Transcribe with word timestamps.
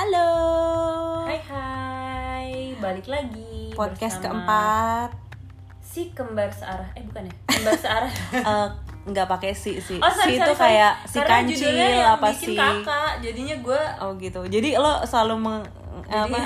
Halo. 0.00 0.32
Hai 1.28 1.36
hai, 1.44 2.72
balik 2.80 3.04
lagi 3.04 3.68
Podcast 3.76 4.24
keempat. 4.24 5.12
Si 5.76 6.08
kembar 6.16 6.48
searah, 6.48 6.88
eh 6.96 7.04
bukan 7.04 7.28
ya? 7.28 7.34
Kembar 7.44 7.76
searah. 7.76 8.12
Eh, 8.48 8.68
nggak 9.12 9.28
pakai 9.28 9.52
si 9.52 9.76
si. 9.76 10.00
Oh, 10.00 10.08
sorry, 10.08 10.40
si 10.40 10.40
itu 10.40 10.52
kayak 10.56 11.04
si 11.04 11.20
Karena 11.20 11.44
kancil 11.44 11.76
apa 12.00 12.28
sih? 12.32 12.56
kakak, 12.56 13.20
jadinya 13.20 13.56
gue 13.60 13.82
Oh 14.00 14.16
gitu. 14.16 14.40
Jadi 14.48 14.80
lo 14.80 15.04
selalu 15.04 15.36
meng, 15.36 15.60
Jadi- 16.08 16.32
apa 16.32 16.40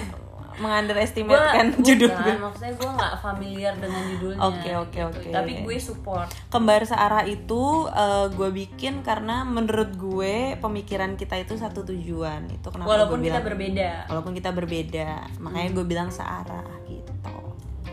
mengunderestimate 0.57 1.35
kan 1.35 1.67
judul 1.79 2.11
gue. 2.11 2.35
maksudnya 2.37 2.73
gue 2.73 2.91
nggak 2.93 3.15
familiar 3.19 3.75
dengan 3.75 4.03
judulnya 4.09 4.41
Oke, 4.41 4.71
oke, 4.73 4.95
gitu. 4.95 5.09
oke. 5.11 5.29
tapi 5.31 5.51
gue 5.61 5.77
support 5.77 6.29
Kembar 6.47 6.83
searah 6.83 7.23
itu 7.25 7.63
eh, 7.89 8.27
gue 8.29 8.51
bikin 8.53 9.01
karena 9.01 9.43
menurut 9.43 9.91
gue 9.93 10.35
pemikiran 10.57 11.15
kita 11.15 11.35
itu 11.37 11.55
satu 11.55 11.83
tujuan. 11.85 12.47
Itu 12.49 12.69
kenapa 12.69 12.87
walaupun 12.89 13.19
gue 13.19 13.27
kita 13.27 13.37
bilang 13.37 13.49
berbeda 13.49 13.91
walaupun 14.07 14.33
kita 14.33 14.51
berbeda. 14.51 15.09
Makanya 15.39 15.69
gue 15.73 15.85
bilang 15.85 16.09
searah 16.09 16.63
gitu. 16.85 17.35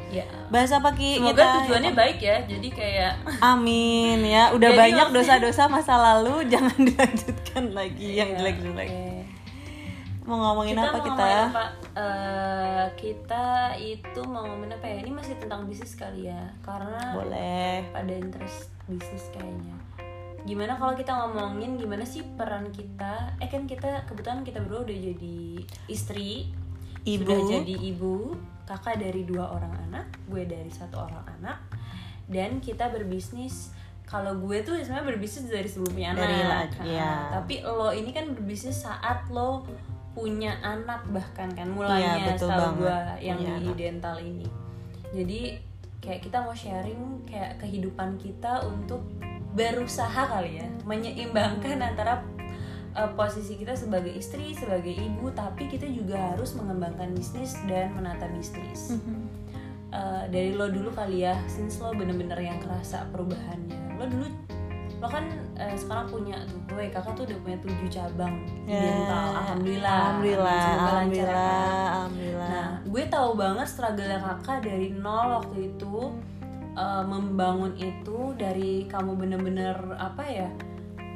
ya 0.09 0.27
Bahas 0.48 0.70
apa 0.70 0.91
Ki? 0.91 1.17
semoga 1.17 1.34
Kita- 1.34 1.55
tujuannya 1.63 1.91
baik 1.93 2.20
ya 2.20 2.37
jadi 2.43 2.67
kayak 2.70 3.12
Amin 3.39 4.20
ya, 4.21 4.51
udah 4.51 4.70
Jadi 4.70 4.77
banyak 4.77 5.07
dosa-dosa 5.09 5.65
masa 5.65 5.95
lalu, 5.95 6.45
jangan 6.45 6.75
dilanjutkan 6.85 7.63
lagi 7.71 8.07
yang 8.13 8.29
ya, 8.29 8.37
jelek-jelek. 8.37 8.89
Mau 10.31 10.40
ngomongin 10.41 10.73
kita 10.73 10.81
apa 10.81 10.95
mau 10.95 11.03
kita? 11.03 11.12
ngomongin 11.20 11.52
apa? 11.52 11.66
Eh, 11.91 12.85
kita 12.95 13.45
itu 13.76 14.20
mau 14.23 14.41
ngomongin 14.41 14.73
apa 14.73 14.85
ya 14.88 14.98
ini 14.98 15.12
masih 15.12 15.35
tentang 15.35 15.67
bisnis 15.67 15.94
kali 15.94 16.26
ya 16.26 16.40
karena 16.63 17.12
Boleh. 17.12 17.84
pada 17.91 18.13
interest 18.16 18.71
bisnis 18.88 19.27
kayaknya 19.30 19.76
gimana 20.41 20.73
kalau 20.73 20.95
kita 20.95 21.12
ngomongin 21.12 21.77
gimana 21.77 22.02
sih 22.02 22.26
peran 22.34 22.71
kita 22.71 23.35
eh 23.38 23.45
kan 23.45 23.70
kita 23.70 24.07
kebetulan 24.07 24.41
kita 24.41 24.57
berdua 24.57 24.82
udah 24.82 24.98
jadi 25.05 25.38
istri 25.85 26.49
Ibu. 27.04 27.21
sudah 27.21 27.40
jadi 27.51 27.76
ibu 27.93 28.34
kakak 28.63 28.98
dari 28.98 29.21
dua 29.21 29.51
orang 29.51 29.70
anak 29.85 30.07
gue 30.26 30.41
dari 30.41 30.71
satu 30.71 30.98
orang 30.98 31.27
anak 31.35 31.62
dan 32.26 32.57
kita 32.57 32.90
berbisnis 32.90 33.70
kalau 34.01 34.34
gue 34.38 34.66
tuh 34.66 34.76
sebenarnya 34.76 35.13
berbisnis 35.13 35.45
dari 35.45 35.70
sebelum 35.70 35.93
punya 35.93 36.10
anak 36.12 36.23
Dari 36.23 36.38
la- 36.40 36.49
Nah, 36.49 36.85
iya. 36.85 37.12
tapi 37.32 37.55
lo 37.62 37.90
ini 37.91 38.10
kan 38.10 38.34
berbisnis 38.34 38.82
saat 38.82 39.29
lo 39.29 39.62
punya 40.12 40.59
anak 40.59 41.07
bahkan 41.09 41.48
kan 41.55 41.71
mulainya 41.71 42.20
Iya, 42.20 42.27
betul 42.35 42.49
setahu 42.51 42.71
gue 42.84 42.98
yang 43.23 43.37
Punya 43.40 43.55
di 43.55 43.67
anak. 43.67 43.77
dental 43.79 44.15
ini. 44.20 44.48
Jadi 45.12 45.41
kayak 46.01 46.21
kita 46.26 46.37
mau 46.41 46.55
sharing 46.55 47.01
kayak 47.23 47.62
kehidupan 47.62 48.17
kita 48.17 48.65
untuk 48.65 49.05
berusaha 49.51 50.26
kali 50.26 50.63
ya 50.63 50.67
menyeimbangkan 50.84 51.77
antara 51.84 52.23
uh, 52.95 53.12
posisi 53.13 53.59
kita 53.59 53.76
sebagai 53.76 54.12
istri 54.12 54.55
sebagai 54.55 54.91
ibu 54.91 55.27
tapi 55.32 55.67
kita 55.67 55.85
juga 55.85 56.34
harus 56.34 56.55
mengembangkan 56.55 57.12
bisnis 57.12 57.55
dan 57.67 57.91
menata 57.93 58.27
bisnis. 58.32 58.95
Uh, 59.91 60.23
dari 60.32 60.55
lo 60.55 60.71
dulu 60.71 60.87
kali 60.95 61.27
ya 61.27 61.35
since 61.51 61.84
lo 61.84 61.91
bener-bener 61.91 62.39
yang 62.39 62.55
kerasa 62.63 63.04
perubahannya 63.12 63.76
lo 63.99 64.07
dulu 64.07 64.28
lo 65.02 65.09
kan 65.09 65.25
uh, 65.57 65.74
sekarang 65.74 66.06
punya 66.07 66.38
tuh 66.46 66.62
gue 66.69 66.94
kakak 66.94 67.18
tuh 67.18 67.25
udah 67.25 67.38
punya 67.41 67.57
tujuh 67.57 67.90
cabang 67.90 68.34
di 68.46 68.69
Ya. 68.69 68.85
dental 68.85 69.25
alhamdulillah 69.34 69.97
Alhamdulillah, 69.97 70.62
Semoga 70.62 70.91
lancar 70.94 71.18
ya, 71.18 71.34
alhamdulillah, 71.34 71.90
alhamdulillah. 71.90 72.50
Nah, 72.53 72.69
gue 72.85 73.03
tahu 73.09 73.29
banget 73.34 73.68
struggle 73.68 74.13
kakak 74.22 74.59
dari 74.62 74.88
nol 74.94 75.28
waktu 75.41 75.57
itu 75.74 75.96
uh, 76.78 77.03
membangun 77.03 77.74
itu 77.75 78.18
dari 78.38 78.85
kamu 78.85 79.12
bener-bener 79.18 79.74
apa 79.97 80.24
ya 80.24 80.50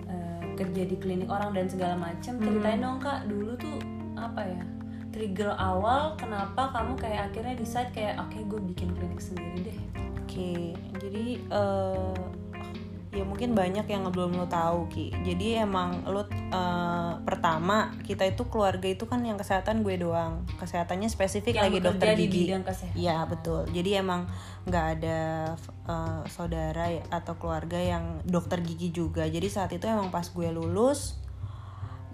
uh, 0.09 0.44
kerja 0.58 0.81
di 0.83 0.95
klinik 0.97 1.30
orang 1.30 1.53
dan 1.53 1.69
segala 1.69 1.94
macam. 1.94 2.41
Ceritain 2.41 2.81
dong 2.81 2.97
kak, 2.97 3.30
dulu 3.30 3.53
tuh 3.56 3.78
apa 4.17 4.41
ya 4.44 4.63
trigger 5.11 5.56
awal 5.56 6.17
kenapa 6.19 6.74
kamu 6.74 6.97
kayak 7.00 7.31
akhirnya 7.31 7.56
decide 7.56 7.88
kayak 7.94 8.19
oke 8.19 8.35
gue 8.35 8.59
bikin 8.74 8.91
klinik 8.97 9.22
sendiri 9.22 9.72
deh. 9.72 9.79
Oke, 10.25 10.75
jadi 11.00 11.40
eh, 11.40 12.16
ya 13.15 13.23
mungkin 13.23 13.55
banyak 13.55 13.87
yang 13.87 14.03
belum 14.11 14.35
lo 14.35 14.45
tahu 14.45 14.91
Ki. 14.91 15.15
Jadi 15.23 15.55
emang 15.57 16.03
lo 16.03 16.27
eh, 16.27 17.13
pertama 17.23 17.95
kita 18.03 18.27
itu 18.27 18.45
keluarga 18.51 18.85
itu 18.91 19.07
kan 19.07 19.23
yang 19.23 19.39
kesehatan 19.39 19.81
gue 19.81 19.95
doang. 19.95 20.43
Kesehatannya 20.59 21.07
spesifik 21.07 21.55
Yang 21.55 21.63
lagi 21.63 21.77
dokter 21.79 22.07
di 22.13 22.25
gigi. 22.27 22.51
Iya 22.93 23.23
betul. 23.25 23.63
Jadi 23.71 23.89
emang 23.95 24.27
nggak 24.67 24.85
ada 24.99 25.19
eh, 25.87 26.21
saudara 26.27 26.91
ya- 26.91 27.07
atau 27.09 27.39
keluarga 27.39 27.79
yang 27.79 28.19
dokter 28.27 28.59
gigi 28.59 28.91
juga. 28.91 29.23
Jadi 29.25 29.47
saat 29.47 29.71
itu 29.71 29.87
emang 29.87 30.11
pas 30.11 30.27
gue 30.27 30.49
lulus, 30.51 31.15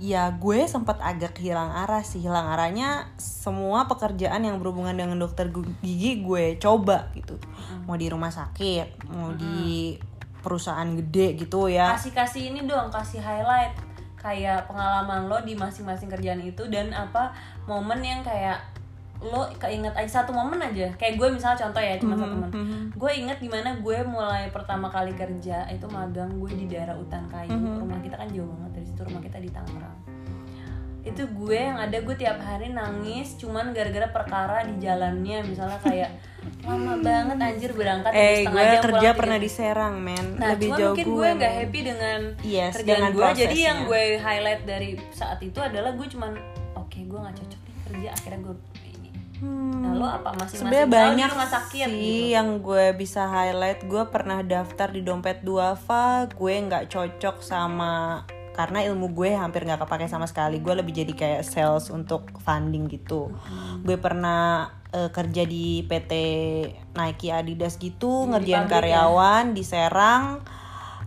ya 0.01 0.29
gue 0.33 0.66
sempat 0.66 0.97
agak 1.01 1.38
hilang 1.41 1.73
arah 1.73 2.01
sih. 2.01 2.22
Hilang 2.22 2.45
arahnya 2.50 3.09
semua 3.18 3.89
pekerjaan 3.89 4.41
yang 4.45 4.62
berhubungan 4.62 4.94
dengan 4.94 5.18
dokter 5.18 5.50
gigi 5.81 6.22
gue 6.22 6.57
coba 6.62 7.09
gitu. 7.18 7.41
Mau 7.89 7.97
di 7.97 8.06
rumah 8.09 8.29
sakit, 8.29 9.09
mau 9.09 9.33
di 9.33 9.97
perusahaan 10.41 10.90
gede 10.97 11.38
gitu 11.40 11.72
ya. 11.72 11.94
Kasih 11.96 12.13
kasih 12.13 12.44
ini 12.53 12.66
dong, 12.66 12.90
kasih 12.90 13.22
highlight 13.22 13.74
kayak 14.22 14.69
pengalaman 14.69 15.25
lo 15.25 15.41
di 15.41 15.57
masing-masing 15.57 16.06
kerjaan 16.06 16.41
itu 16.46 16.62
dan 16.69 16.94
apa 16.94 17.34
momen 17.66 18.06
yang 18.06 18.22
kayak 18.22 18.62
lo 19.22 19.50
keinget 19.57 19.94
aja 19.94 20.22
satu 20.22 20.34
momen 20.34 20.62
aja. 20.62 20.90
Kayak 20.97 21.18
gue 21.22 21.28
misalnya 21.34 21.66
contoh 21.66 21.81
ya 21.81 21.96
cuma 22.01 22.13
satu 22.18 22.35
momen 22.38 22.51
gue 22.91 23.12
inget 23.18 23.38
di 23.41 23.50
mana 23.50 23.78
gue 23.81 23.97
mulai 24.06 24.50
pertama 24.53 24.90
kali 24.90 25.13
kerja 25.18 25.66
itu 25.69 25.85
magang 25.90 26.38
gue 26.38 26.51
di 26.53 26.66
daerah 26.69 26.94
Utan 26.97 27.25
Kayu. 27.30 27.53
Rumah 27.53 28.01
kita 28.01 28.18
kan 28.18 28.30
jauh 28.30 28.46
banget 28.46 28.72
dari 28.81 28.85
situ 28.85 29.01
rumah 29.06 29.22
kita 29.22 29.38
di 29.41 29.50
Tangerang 29.50 30.11
itu 31.03 31.23
gue 31.25 31.57
yang 31.57 31.78
ada 31.78 31.97
gue 31.97 32.13
tiap 32.13 32.38
hari 32.38 32.69
nangis 32.69 33.34
cuman 33.34 33.72
gara-gara 33.72 34.06
perkara 34.07 34.62
di 34.63 34.78
jalannya 34.78 35.41
misalnya 35.44 35.79
kayak 35.79 36.12
lama 36.62 36.94
banget 37.00 37.38
anjir 37.39 37.72
berangkat 37.72 38.12
Eh, 38.12 38.45
gue 38.45 38.53
jam, 38.53 38.81
kerja 38.84 39.09
pernah 39.12 39.35
jam. 39.35 39.41
di 39.41 39.50
Serang, 39.50 39.95
men. 39.97 40.28
Nah, 40.35 40.53
Lebih 40.53 40.69
jauh 40.72 40.94
mungkin 40.94 41.06
gue. 41.07 41.29
nggak 41.35 41.53
happy 41.56 41.79
dengan 41.84 42.19
Yes, 42.39 42.73
kerjaan 42.75 42.85
dengan 43.00 43.12
gue. 43.12 43.23
Jadi 43.23 43.34
prosesnya. 43.47 43.66
yang 43.67 43.78
gue 43.84 44.01
highlight 44.19 44.62
dari 44.63 44.89
saat 45.12 45.39
itu 45.39 45.59
adalah 45.59 45.91
gue 45.91 46.07
cuman 46.07 46.31
oke 46.75 47.00
gue 47.00 47.18
nggak 47.19 47.35
cocok 47.35 47.59
nih 47.63 47.75
kerja 47.83 48.09
akhirnya 48.12 48.39
gue 48.44 48.56
ini. 48.88 49.09
Nah 49.75 49.91
lo 49.91 50.06
apa 50.07 50.29
masing-masing 50.31 50.59
Sebenarnya 50.59 50.85
banyak 50.88 51.29
rumah 51.31 51.50
sakit 51.51 51.88
sih 51.88 51.97
gitu. 51.97 52.29
yang 52.31 52.47
gue 52.59 52.85
bisa 52.94 53.22
highlight. 53.23 53.79
Gue 53.83 54.03
pernah 54.06 54.39
daftar 54.44 54.88
di 54.88 55.01
dompet 55.01 55.41
duafa, 55.41 56.06
gue 56.28 56.53
nggak 56.59 56.85
cocok 56.88 57.35
sama 57.39 58.22
karena 58.51 58.84
ilmu 58.84 59.16
gue 59.16 59.31
hampir 59.35 59.63
nggak 59.63 59.88
kepake 59.88 60.12
sama 60.12 60.28
sekali. 60.28 60.59
Gue 60.59 60.75
lebih 60.75 60.91
jadi 60.91 61.13
kayak 61.13 61.41
sales 61.47 61.88
untuk 61.88 62.28
funding 62.44 62.91
gitu. 62.91 63.31
Gue 63.84 63.95
pernah 63.95 64.72
eh, 64.91 65.07
kerja 65.13 65.44
di 65.47 65.88
PT 65.88 66.12
Nike 66.95 67.31
Adidas 67.31 67.79
gitu, 67.79 68.28
ngerjain 68.28 68.67
pabrik 68.67 68.72
ya? 68.91 69.07
karyawan 69.07 69.44
di 69.56 69.63
Serang. 69.63 70.44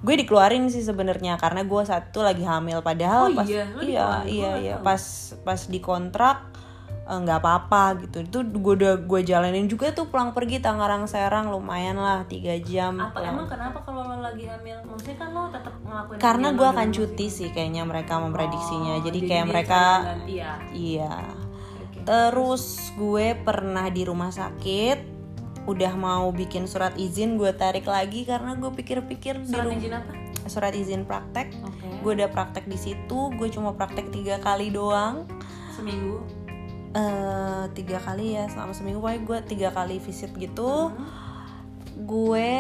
Gue 0.05 0.21
dikeluarin 0.21 0.69
sih 0.69 0.85
sebenarnya 0.85 1.41
karena 1.41 1.65
gue 1.65 1.81
saat 1.85 2.13
itu 2.13 2.21
lagi 2.21 2.45
hamil. 2.45 2.81
Padahal 2.85 3.33
Oh 3.33 3.37
pas 3.37 3.49
iya, 3.49 3.65
iya 3.81 4.07
iya 4.25 4.53
iya 4.61 4.77
pas 4.81 5.33
pas 5.45 5.61
di 5.69 5.81
kontrak 5.81 6.45
eh, 6.45 6.54
nggak 7.05 7.39
apa-apa 7.41 8.01
gitu. 8.01 8.25
Itu 8.25 8.39
gue 8.49 8.75
udah 8.81 8.95
gue 9.05 9.21
jalanin 9.21 9.69
juga 9.69 9.93
tuh 9.93 10.09
pulang 10.09 10.33
pergi 10.33 10.65
Tangerang 10.65 11.05
Serang 11.05 11.53
lumayan 11.53 12.01
lah 12.01 12.25
tiga 12.25 12.57
jam 12.65 12.97
apa 12.97 13.21
pulang. 13.21 13.35
emang 13.37 13.47
kenapa 13.49 13.79
kalau 13.85 14.09
lo 14.09 14.17
lagi 14.25 14.49
hamil? 14.49 14.81
Maksudnya 14.89 15.17
kan 15.21 15.29
lo 15.37 15.43
tetap 15.53 15.75
ngelakuin 15.85 16.17
karena 16.17 16.49
gue 16.57 16.69
akan 16.69 16.89
di 16.89 16.95
cuti 16.97 17.27
sih 17.29 17.49
kayaknya 17.53 17.85
mereka 17.85 18.17
memprediksinya. 18.17 18.97
Oh, 18.97 19.03
jadi 19.05 19.19
jadi 19.21 19.29
kayak 19.29 19.47
mereka 19.47 19.83
ya? 20.25 20.57
iya. 20.73 21.15
Oke. 21.85 22.01
terus 22.09 22.93
gue 22.97 23.37
pernah 23.37 23.87
di 23.93 24.03
rumah 24.09 24.33
sakit 24.33 25.13
udah 25.65 25.93
mau 25.97 26.29
bikin 26.29 26.69
surat 26.69 26.93
izin 26.97 27.41
gue 27.41 27.53
tarik 27.57 27.89
lagi 27.89 28.29
karena 28.29 28.53
gue 28.57 28.69
pikir-pikir 28.69 29.45
di 29.45 29.53
surat 29.53 29.65
rum- 29.69 29.77
izin 29.81 29.93
apa? 29.97 30.13
surat 30.45 30.73
izin 30.77 31.09
praktek. 31.09 31.53
Oke. 31.65 31.89
Gue 32.05 32.13
udah 32.21 32.29
praktek 32.29 32.69
di 32.69 32.77
situ 32.77 33.33
gue 33.33 33.49
cuma 33.49 33.73
praktek 33.73 34.13
tiga 34.13 34.37
kali 34.41 34.69
doang. 34.69 35.25
Seminggu 35.73 36.21
eh 36.95 37.65
tiga 37.75 37.99
kali 37.99 38.39
ya 38.39 38.47
selama 38.47 38.71
seminggu. 38.71 39.03
Pokoknya 39.03 39.21
gue 39.27 39.39
tiga 39.51 39.69
kali 39.75 39.99
visit 39.99 40.31
gitu. 40.39 40.95
Gue 41.95 42.51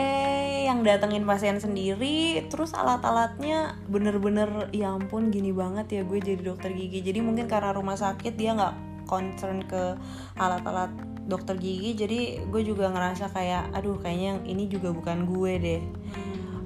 yang 0.67 0.87
datengin 0.87 1.27
pasien 1.27 1.59
sendiri 1.59 2.47
terus 2.51 2.71
alat-alatnya 2.71 3.79
bener-bener 3.91 4.71
ya 4.71 4.95
ampun 4.95 5.35
gini 5.35 5.51
banget 5.51 5.91
ya 5.91 6.03
gue 6.07 6.19
jadi 6.19 6.43
dokter 6.43 6.71
gigi. 6.75 7.03
Jadi 7.03 7.23
mungkin 7.23 7.47
karena 7.47 7.75
rumah 7.75 7.99
sakit 7.99 8.35
dia 8.35 8.55
nggak 8.55 9.07
concern 9.07 9.63
ke 9.67 9.99
alat-alat 10.39 10.91
dokter 11.27 11.59
gigi. 11.59 11.95
Jadi 11.95 12.21
gue 12.47 12.63
juga 12.63 12.91
ngerasa 12.91 13.31
kayak 13.31 13.75
aduh 13.75 13.99
kayaknya 14.03 14.39
yang 14.39 14.43
ini 14.47 14.65
juga 14.71 14.91
bukan 14.91 15.27
gue 15.27 15.53
deh 15.63 15.83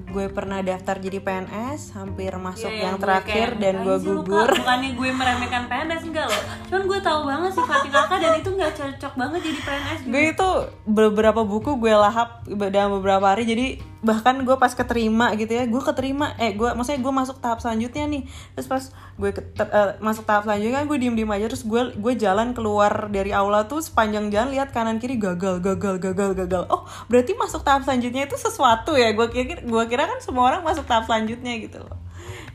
gue 0.09 0.25
pernah 0.27 0.59
daftar 0.59 0.95
jadi 0.97 1.19
PNS 1.19 1.93
hampir 1.93 2.33
masuk 2.33 2.67
Iya, 2.67 2.83
yang 2.83 2.97
terakhir 2.97 3.47
kayak, 3.49 3.61
dan 3.61 3.73
gue 3.79 3.97
gugur. 3.99 4.49
bukannya 4.51 4.91
gue 4.91 5.09
meremehkan 5.11 5.63
PNS 5.65 6.01
enggak 6.03 6.25
loh. 6.25 6.43
Cuman 6.65 6.83
gue 6.83 6.99
tahu 6.99 7.19
banget 7.23 7.51
sih 7.51 7.63
Fatih 7.63 7.89
kakak 7.89 8.17
dan 8.19 8.33
itu 8.35 8.49
nggak 8.49 8.73
cocok 8.73 9.13
banget 9.15 9.39
jadi 9.43 9.59
PNS 9.61 9.97
juga. 9.99 10.11
gue 10.11 10.23
itu 10.27 10.49
beberapa 10.85 11.41
buku 11.43 11.71
gue 11.77 11.93
lahap 11.93 12.29
dalam 12.67 12.91
beberapa 12.95 13.25
hari 13.27 13.43
jadi 13.43 13.67
bahkan 13.99 14.47
gue 14.47 14.55
pas 14.55 14.71
keterima 14.71 15.35
gitu 15.35 15.51
ya 15.51 15.67
gue 15.67 15.81
keterima 15.83 16.31
eh 16.39 16.55
gue 16.55 16.71
maksudnya 16.71 17.03
gue 17.03 17.13
masuk 17.13 17.43
tahap 17.43 17.59
selanjutnya 17.59 18.07
nih. 18.07 18.23
Terus 18.55 18.67
pas 18.71 18.83
gue 19.19 19.29
keter- 19.35 19.71
eh, 19.75 19.91
masuk 19.99 20.23
tahap 20.23 20.47
selanjutnya 20.47 20.79
kan 20.79 20.85
gue 20.87 20.97
diem 21.03 21.15
diem 21.19 21.31
aja 21.35 21.45
terus 21.51 21.67
gue 21.67 21.81
gue 21.99 22.13
jalan 22.15 22.55
keluar 22.55 23.11
dari 23.11 23.35
aula 23.35 23.67
tuh 23.67 23.83
sepanjang 23.83 24.31
jalan 24.31 24.55
lihat 24.55 24.71
kanan 24.71 25.03
kiri 25.03 25.19
gagal 25.19 25.59
gagal 25.59 25.99
gagal 25.99 26.31
gagal. 26.31 26.63
Oh 26.71 26.87
berarti 27.11 27.35
masuk 27.35 27.61
tahap 27.67 27.83
selanjutnya 27.83 28.23
itu 28.23 28.39
sesuatu 28.39 28.95
ya? 28.95 29.11
Gue 29.11 29.27
kira 29.27 29.59
gue 29.59 29.83
kira 29.91 30.07
kan 30.07 30.23
semua 30.23 30.47
orang 30.55 30.63
masuk 30.63 30.87
tahap 30.87 31.03
selanjutnya 31.03 31.59
gitu 31.59 31.83
loh. 31.83 31.99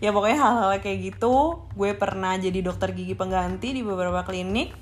Ya 0.00 0.12
pokoknya 0.16 0.40
hal-hal 0.40 0.80
kayak 0.80 1.12
gitu 1.12 1.64
gue 1.76 1.90
pernah 1.96 2.36
jadi 2.40 2.60
dokter 2.64 2.96
gigi 2.96 3.12
pengganti 3.12 3.76
di 3.76 3.84
beberapa 3.84 4.24
klinik. 4.24 4.72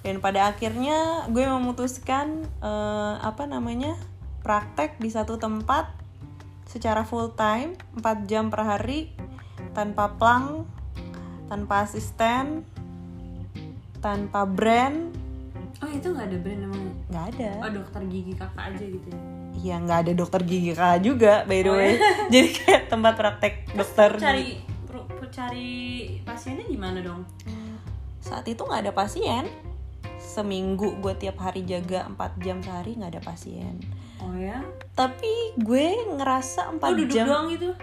Dan 0.00 0.24
pada 0.24 0.48
akhirnya 0.48 1.28
gue 1.28 1.44
memutuskan 1.44 2.48
eh, 2.64 3.14
apa 3.20 3.44
namanya 3.44 4.00
praktek 4.40 4.96
di 4.96 5.12
satu 5.12 5.36
tempat 5.36 5.99
secara 6.70 7.02
full 7.02 7.34
time 7.34 7.74
4 7.98 8.30
jam 8.30 8.46
per 8.46 8.62
hari 8.62 9.10
tanpa 9.74 10.14
plang 10.14 10.62
tanpa 11.50 11.82
asisten 11.82 12.62
tanpa 13.98 14.46
brand. 14.46 15.10
Oh 15.82 15.90
itu 15.90 16.06
nggak 16.08 16.30
ada 16.30 16.38
brand 16.38 16.60
namanya 16.62 16.92
nggak 17.10 17.24
ada. 17.34 17.50
Oh 17.58 17.70
dokter 17.74 18.02
gigi 18.06 18.32
kakak 18.32 18.64
aja 18.70 18.84
gitu 18.86 19.08
ya? 19.10 19.20
Iya 19.50 19.74
nggak 19.82 19.98
ada 20.06 20.12
dokter 20.14 20.40
gigi 20.46 20.72
kakak 20.72 21.00
juga 21.02 21.34
by 21.44 21.58
the 21.58 21.68
Oh, 21.68 21.74
way. 21.74 21.92
jadi 22.32 22.48
kayak 22.54 22.82
tempat 22.86 23.12
praktek 23.18 23.54
dokter. 23.74 24.10
cari 24.16 24.62
cari 25.30 25.70
pasiennya 26.22 26.66
di 26.66 26.78
mana 26.78 26.98
dong? 26.98 27.22
Saat 28.20 28.46
itu 28.46 28.62
nggak 28.62 28.86
ada 28.86 28.92
pasien 28.92 29.46
seminggu 30.30 31.02
gue 31.02 31.10
tiap 31.18 31.42
hari 31.42 31.66
jaga 31.66 32.06
4 32.06 32.38
jam 32.38 32.62
sehari 32.62 32.94
nggak 32.94 33.18
ada 33.18 33.22
pasien. 33.26 33.82
Oh 34.22 34.30
ya? 34.38 34.62
Tapi 34.94 35.58
gue 35.58 35.86
ngerasa 36.14 36.70
4 36.70 36.78
oh 36.78 36.90
duduk 36.94 37.10
jam 37.10 37.26
doang 37.26 37.50
gitu? 37.50 37.74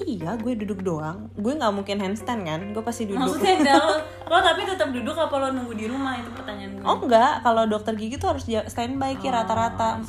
Iya 0.00 0.40
gue 0.40 0.56
duduk 0.64 0.80
doang. 0.80 1.28
Gue 1.36 1.52
nggak 1.52 1.72
mungkin 1.76 2.00
handstand 2.00 2.48
kan? 2.48 2.60
Gue 2.72 2.80
pasti 2.80 3.04
duduk. 3.04 3.36
Maksudnya 3.36 3.60
enggak 3.60 3.76
lo, 3.84 3.92
lo 4.32 4.36
tapi 4.40 4.60
tetap 4.64 4.88
duduk 4.88 5.12
apa 5.12 5.34
lo 5.36 5.46
nunggu 5.52 5.74
di 5.76 5.86
rumah? 5.92 6.16
Itu 6.16 6.32
pertanyaan 6.32 6.80
gue. 6.80 6.84
Oh 6.88 6.98
enggak 7.04 7.44
kalau 7.44 7.68
dokter 7.68 7.92
gigi 8.00 8.16
tuh 8.16 8.32
harus 8.32 8.48
standby 8.48 9.20
ki 9.20 9.28
Oh, 9.28 9.36
rata-rata. 9.36 10.00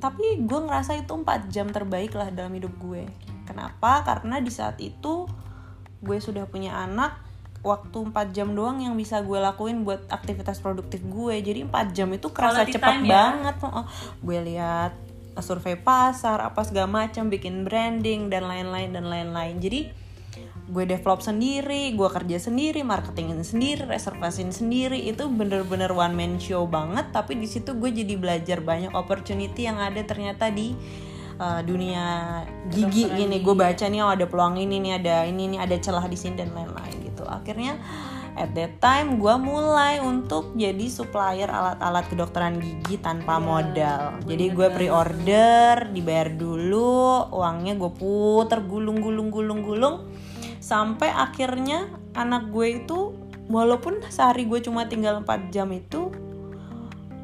Tapi 0.00 0.40
gue 0.40 0.60
ngerasa 0.64 0.96
itu 0.96 1.12
4 1.12 1.52
jam 1.52 1.68
terbaik 1.68 2.16
lah 2.16 2.32
dalam 2.32 2.56
hidup 2.56 2.72
gue. 2.80 3.04
Kenapa? 3.44 4.00
Karena 4.08 4.40
di 4.40 4.48
saat 4.48 4.80
itu 4.80 5.28
gue 6.00 6.18
sudah 6.22 6.48
punya 6.48 6.80
anak 6.80 7.27
waktu 7.68 7.98
4 8.08 8.32
jam 8.32 8.56
doang 8.56 8.80
yang 8.80 8.96
bisa 8.96 9.20
gue 9.20 9.36
lakuin 9.36 9.84
buat 9.84 10.08
aktivitas 10.08 10.64
produktif 10.64 11.04
gue 11.04 11.36
jadi 11.44 11.68
4 11.68 11.92
jam 11.92 12.08
itu 12.16 12.32
kerasa 12.32 12.64
Quality 12.64 12.80
time 12.80 13.04
ya? 13.04 13.12
banget 13.12 13.54
Oh, 13.68 13.84
gue 14.24 14.38
lihat 14.40 14.96
survei 15.44 15.76
pasar 15.78 16.40
apa 16.40 16.64
segala 16.64 16.88
macam 16.88 17.28
bikin 17.28 17.62
branding 17.62 18.32
dan 18.32 18.48
lain-lain 18.48 18.90
dan 18.90 19.04
lain-lain 19.06 19.60
jadi 19.60 19.80
gue 20.68 20.84
develop 20.84 21.24
sendiri, 21.24 21.96
gue 21.96 22.08
kerja 22.12 22.36
sendiri, 22.36 22.84
marketingin 22.84 23.40
sendiri, 23.40 23.88
reservasin 23.88 24.52
sendiri 24.52 25.00
itu 25.00 25.24
bener-bener 25.24 25.88
one 25.96 26.12
man 26.12 26.36
show 26.36 26.68
banget. 26.68 27.08
Tapi 27.08 27.40
di 27.40 27.48
situ 27.48 27.72
gue 27.72 27.88
jadi 27.88 28.20
belajar 28.20 28.60
banyak 28.60 28.92
opportunity 28.92 29.64
yang 29.64 29.80
ada 29.80 30.04
ternyata 30.04 30.52
di 30.52 30.76
uh, 31.40 31.64
dunia 31.64 32.44
gigi 32.68 33.08
ini. 33.08 33.40
Gue 33.40 33.56
baca 33.56 33.88
nih 33.88 34.00
oh 34.04 34.12
ada 34.12 34.28
peluang 34.28 34.60
ini 34.60 34.76
nih, 34.76 34.92
ada 35.00 35.24
ini 35.24 35.56
nih, 35.56 35.58
ada 35.64 35.76
celah 35.80 36.04
di 36.04 36.20
sini 36.20 36.36
dan 36.36 36.52
lain-lain 36.52 37.07
gitu. 37.18 37.26
Akhirnya 37.26 37.74
at 38.38 38.54
that 38.54 38.78
time 38.78 39.18
gue 39.18 39.34
mulai 39.42 39.98
untuk 39.98 40.54
jadi 40.54 40.86
supplier 40.86 41.50
alat-alat 41.50 42.06
kedokteran 42.06 42.62
gigi 42.62 43.02
tanpa 43.02 43.42
Iya, 43.42 43.42
modal. 43.42 44.02
Jadi 44.30 44.44
gue 44.54 44.68
pre-order, 44.70 45.90
dibayar 45.90 46.30
dulu, 46.30 47.26
uangnya 47.34 47.74
gue 47.74 47.90
puter 47.90 48.62
gulung-gulung-gulung-gulung 48.62 50.06
sampai 50.62 51.10
akhirnya 51.10 51.90
anak 52.14 52.54
gue 52.54 52.82
itu 52.84 53.16
walaupun 53.50 54.04
sehari 54.12 54.44
gue 54.46 54.60
cuma 54.62 54.84
tinggal 54.86 55.24
4 55.24 55.48
jam 55.48 55.70
itu 55.72 56.12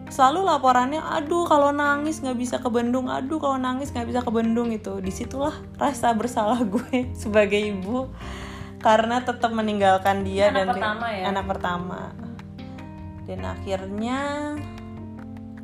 selalu 0.08 0.46
laporannya 0.48 1.02
aduh 1.02 1.44
kalau 1.44 1.74
nangis 1.74 2.22
nggak 2.22 2.38
bisa 2.38 2.56
ke 2.62 2.70
Bandung 2.70 3.10
aduh 3.10 3.42
kalau 3.42 3.58
nangis 3.58 3.90
nggak 3.90 4.08
bisa 4.08 4.20
ke 4.22 4.30
Bandung 4.30 4.70
itu 4.70 5.02
di 5.02 5.12
situlah 5.12 5.52
rasa 5.76 6.14
bersalah 6.14 6.62
gue 6.64 7.10
sebagai 7.22 7.58
ibu 7.58 8.08
karena 8.84 9.24
tetap 9.24 9.48
meninggalkan 9.48 10.28
dia 10.28 10.52
Anak 10.52 10.56
dan 10.60 10.66
pertama 10.76 11.06
ya? 11.08 11.24
anak 11.32 11.44
pertama 11.48 12.00
dan 13.24 13.40
akhirnya 13.48 14.20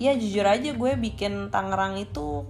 ya 0.00 0.16
jujur 0.16 0.48
aja 0.48 0.72
gue 0.72 0.92
bikin 0.96 1.52
Tangerang 1.52 2.00
itu 2.00 2.48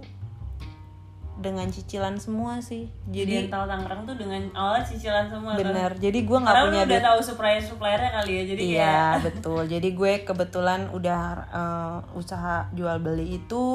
dengan 1.41 1.67
cicilan 1.67 2.15
semua 2.21 2.63
sih 2.63 2.87
jadi 3.11 3.51
tahu 3.51 3.67
Tangerang 3.67 4.07
tuh 4.07 4.15
dengan 4.15 4.47
awalnya 4.55 4.87
cicilan 4.87 5.27
semua 5.27 5.59
kan? 5.59 5.67
bener 5.67 5.91
jadi 5.99 6.19
gue 6.23 6.37
nggak 6.39 6.55
punya 6.71 6.81
udah 6.87 7.01
tahu 7.11 7.19
supplier 7.19 7.59
suppliernya 7.59 8.11
kali 8.15 8.31
ya 8.31 8.43
jadi 8.47 8.61
iya 8.63 8.79
kayak 8.79 9.23
betul 9.27 9.61
jadi 9.67 9.89
gue 9.91 10.13
kebetulan 10.23 10.81
udah 10.95 11.21
eh, 11.51 11.97
usaha 12.15 12.71
jual 12.71 12.95
beli 13.03 13.43
itu 13.43 13.65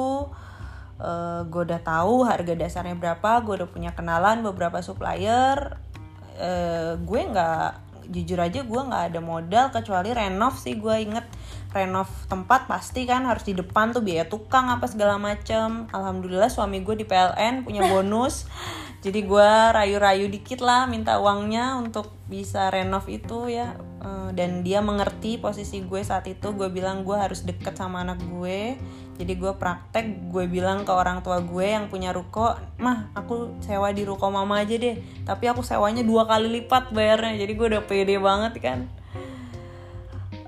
eh, 0.97 1.41
gue 1.45 1.61
udah 1.61 1.81
tahu 1.85 2.25
harga 2.25 2.57
dasarnya 2.57 2.97
berapa 2.97 3.29
gue 3.45 3.53
udah 3.61 3.69
punya 3.69 3.93
kenalan 3.93 4.41
beberapa 4.41 4.81
supplier 4.81 5.77
eh, 6.37 6.93
gue 7.01 7.21
nggak 7.27 7.87
jujur 8.07 8.39
aja 8.39 8.63
gue 8.63 8.81
nggak 8.87 9.03
ada 9.11 9.19
modal 9.19 9.65
kecuali 9.67 10.15
renov 10.15 10.55
sih 10.55 10.79
gue 10.79 10.95
inget 11.03 11.27
renov 11.75 12.07
tempat 12.31 12.65
pasti 12.65 13.03
kan 13.03 13.27
harus 13.27 13.43
di 13.43 13.53
depan 13.53 13.91
tuh 13.91 14.01
biaya 14.01 14.25
tukang 14.25 14.71
apa 14.71 14.87
segala 14.87 15.19
macem. 15.19 15.85
Alhamdulillah 15.91 16.49
suami 16.49 16.81
gue 16.81 16.95
di 16.97 17.05
PLN 17.05 17.67
punya 17.67 17.83
bonus. 17.91 18.47
Jadi 19.03 19.23
gue 19.23 19.51
rayu-rayu 19.75 20.25
dikit 20.31 20.63
lah 20.63 20.89
minta 20.89 21.21
uangnya 21.21 21.77
untuk 21.77 22.15
bisa 22.25 22.71
renov 22.73 23.05
itu 23.11 23.51
ya. 23.51 23.77
Eh, 24.01 24.29
dan 24.33 24.63
dia 24.63 24.79
mengerti 24.79 25.37
posisi 25.37 25.83
gue 25.83 26.01
saat 26.01 26.25
itu. 26.25 26.55
Gue 26.55 26.71
bilang 26.71 27.03
gue 27.03 27.17
harus 27.19 27.43
deket 27.43 27.77
sama 27.77 28.01
anak 28.01 28.23
gue 28.25 28.79
jadi 29.17 29.33
gue 29.33 29.53
praktek 29.57 30.29
gue 30.29 30.45
bilang 30.45 30.85
ke 30.85 30.93
orang 30.93 31.25
tua 31.25 31.41
gue 31.41 31.65
yang 31.65 31.89
punya 31.89 32.13
ruko 32.13 32.53
mah 32.77 33.09
aku 33.17 33.57
sewa 33.65 33.89
di 33.89 34.05
ruko 34.05 34.29
mama 34.29 34.61
aja 34.61 34.77
deh 34.77 35.01
tapi 35.25 35.49
aku 35.49 35.65
sewanya 35.65 36.05
dua 36.05 36.29
kali 36.29 36.61
lipat 36.61 36.93
bayarnya 36.93 37.41
jadi 37.41 37.51
gue 37.57 37.67
udah 37.75 37.83
pede 37.83 38.15
banget 38.21 38.53
kan 38.61 38.79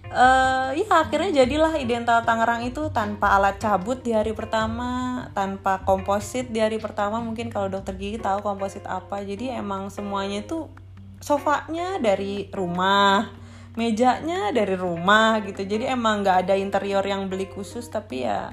eh 0.10 0.70
ya 0.82 1.06
akhirnya 1.06 1.46
jadilah 1.46 1.78
Idential 1.78 2.26
Tangerang 2.26 2.66
itu 2.66 2.90
tanpa 2.90 3.38
alat 3.38 3.62
cabut 3.62 4.02
di 4.02 4.10
hari 4.10 4.34
pertama, 4.34 5.22
tanpa 5.38 5.86
komposit 5.86 6.50
di 6.50 6.58
hari 6.58 6.82
pertama. 6.82 7.22
Mungkin 7.22 7.54
kalau 7.54 7.70
dokter 7.70 7.94
gigi 7.94 8.18
tahu 8.18 8.42
komposit 8.42 8.90
apa. 8.90 9.22
Jadi 9.22 9.54
emang 9.54 9.94
semuanya 9.94 10.42
itu 10.42 10.66
sofanya 11.22 12.02
dari 12.02 12.50
rumah, 12.50 13.30
mejanya 13.80 14.52
dari 14.52 14.76
rumah 14.76 15.40
gitu. 15.48 15.64
Jadi 15.64 15.88
emang 15.88 16.20
nggak 16.20 16.44
ada 16.44 16.60
interior 16.60 17.04
yang 17.08 17.32
beli 17.32 17.48
khusus 17.48 17.88
tapi 17.88 18.28
ya 18.28 18.52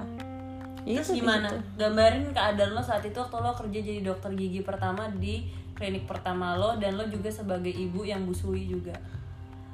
ya 0.87 1.03
terus 1.03 1.11
itu 1.11 1.19
gimana 1.19 1.51
situ. 1.51 1.59
gambarin 1.75 2.31
keadaan 2.31 2.71
lo 2.71 2.79
saat 2.79 3.03
itu 3.03 3.19
waktu 3.19 3.37
lo 3.43 3.51
kerja 3.59 3.79
jadi 3.83 4.01
dokter 4.07 4.31
gigi 4.39 4.63
pertama 4.63 5.11
di 5.11 5.43
klinik 5.75 6.07
pertama 6.07 6.55
lo 6.55 6.79
dan 6.79 6.95
lo 6.95 7.03
juga 7.11 7.27
sebagai 7.27 7.69
ibu 7.75 8.07
yang 8.07 8.23
busui 8.23 8.71
juga 8.71 8.95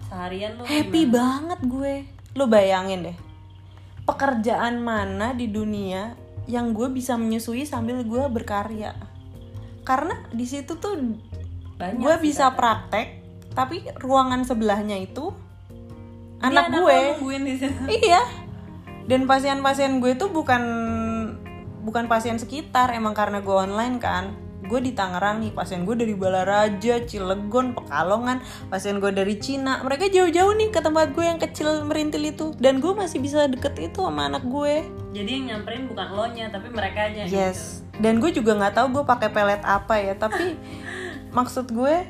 seharian 0.10 0.58
lo 0.58 0.66
Happy 0.66 1.06
gimana? 1.06 1.14
banget 1.14 1.60
gue. 1.70 1.94
Lo 2.34 2.50
bayangin 2.50 3.14
deh. 3.14 3.18
Pekerjaan 4.10 4.82
mana 4.82 5.38
di 5.38 5.48
dunia 5.48 6.18
yang 6.50 6.74
gue 6.74 6.90
bisa 6.90 7.14
menyusui 7.14 7.64
sambil 7.64 8.02
gue 8.02 8.26
berkarya? 8.28 8.98
Karena 9.86 10.18
di 10.34 10.44
situ 10.50 10.76
tuh 10.82 10.98
Banyak 11.78 12.02
gue 12.02 12.16
bisa 12.26 12.52
Kak. 12.52 12.58
praktek, 12.58 13.08
tapi 13.54 13.86
ruangan 14.02 14.44
sebelahnya 14.44 14.98
itu 14.98 15.32
Ini 16.44 16.52
anak 16.52 16.66
gue. 16.76 17.00
Iya. 17.88 18.22
Dan 19.08 19.28
pasien-pasien 19.28 20.04
gue 20.04 20.16
tuh 20.20 20.28
bukan 20.32 20.64
bukan 21.84 22.08
pasien 22.08 22.40
sekitar, 22.40 22.92
emang 22.92 23.16
karena 23.16 23.40
gue 23.40 23.56
online 23.56 24.00
kan. 24.00 24.36
Gue 24.64 24.80
di 24.80 24.96
Tangerang 24.96 25.44
nih, 25.44 25.52
pasien 25.52 25.84
gue 25.84 25.92
dari 25.92 26.16
Balaraja, 26.16 27.04
Cilegon, 27.04 27.76
Pekalongan, 27.76 28.40
pasien 28.72 29.04
gue 29.04 29.12
dari 29.12 29.36
Cina. 29.36 29.84
Mereka 29.84 30.08
jauh-jauh 30.08 30.56
nih 30.56 30.72
ke 30.72 30.80
tempat 30.80 31.12
gue 31.12 31.24
yang 31.28 31.36
kecil 31.36 31.84
merintil 31.84 32.24
itu. 32.24 32.56
Dan 32.60 32.80
gue 32.80 32.96
masih 32.96 33.20
bisa 33.20 33.48
deket 33.48 33.76
itu 33.80 34.00
sama 34.04 34.28
anak 34.32 34.44
gue. 34.48 34.84
jadi 35.14 35.30
yang 35.30 35.46
nyamperin 35.46 35.86
bukan 35.86 36.08
lo 36.10 36.26
nya 36.34 36.50
tapi 36.50 36.74
mereka 36.74 37.06
aja 37.06 37.30
gitu. 37.30 37.38
Yes. 37.38 37.86
Dan 38.02 38.18
gue 38.18 38.34
juga 38.34 38.58
nggak 38.58 38.74
tahu 38.82 38.88
gue 39.00 39.04
pakai 39.06 39.30
pelet 39.30 39.62
apa 39.62 40.00
ya, 40.00 40.16
tapi 40.16 40.58
maksud 41.38 41.70
gue 41.70 42.08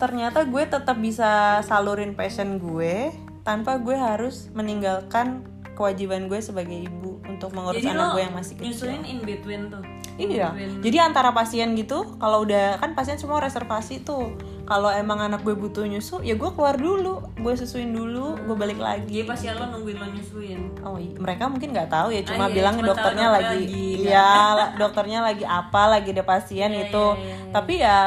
ternyata 0.00 0.42
gue 0.42 0.62
tetap 0.66 0.96
bisa 0.98 1.60
salurin 1.62 2.16
passion 2.16 2.58
gue 2.58 3.12
tanpa 3.42 3.76
gue 3.76 3.94
harus 3.94 4.48
meninggalkan 4.52 5.42
kewajiban 5.72 6.26
gue 6.26 6.38
sebagai 6.38 6.78
ibu 6.80 7.18
untuk 7.24 7.50
mengurus 7.50 7.80
jadi 7.80 7.92
anak 7.92 8.08
gue 8.12 8.22
yang 8.22 8.34
masih 8.34 8.54
kecil. 8.54 8.66
nyusulin 8.66 9.02
in 9.04 9.18
between 9.20 9.62
tuh 9.68 9.82
Iya. 10.14 10.52
between. 10.52 10.84
Jadi 10.84 10.96
antara 11.00 11.32
pasien 11.32 11.72
gitu, 11.72 12.04
kalau 12.16 12.44
udah 12.44 12.76
kan 12.76 12.92
pasien 12.92 13.16
semua 13.16 13.40
reservasi 13.40 14.00
tuh. 14.00 14.36
kalau 14.62 14.88
emang 14.88 15.18
anak 15.20 15.42
gue 15.42 15.52
butuh 15.52 15.82
nyusu 15.82 16.22
ya 16.22 16.32
gue 16.32 16.48
keluar 16.48 16.78
dulu 16.78 17.18
gue 17.34 17.52
susuin 17.52 17.90
dulu 17.90 18.38
gue 18.38 18.54
balik 18.54 18.78
lagi 18.78 19.20
Jadi 19.20 19.26
pasti 19.26 19.46
lo 19.50 19.66
nungguin 19.68 19.96
lo 19.96 20.06
nyusuin. 20.06 20.60
Oh 20.80 20.96
iya, 20.96 21.18
mereka 21.18 21.50
mungkin 21.50 21.74
nggak 21.74 21.90
tahu 21.90 22.08
ya, 22.08 22.22
cuma 22.22 22.46
Ah, 22.46 22.48
iya, 22.48 22.54
bilang 22.54 22.74
cuma 22.74 22.86
dokternya 22.86 23.26
dokter 23.26 23.42
lagi, 23.42 23.58
lagi, 23.58 23.88
iya, 24.00 24.30
la- 24.54 24.72
dokternya 24.80 25.18
lagi 25.20 25.44
apa, 25.44 25.82
lagi 25.90 26.08
ada 26.10 26.24
pasien 26.24 26.70
Iya, 26.70 26.82
itu. 26.86 27.04
iya, 27.10 27.18
iya, 27.18 27.34
iya. 27.34 27.50
Tapi 27.50 27.72
ya 27.76 27.98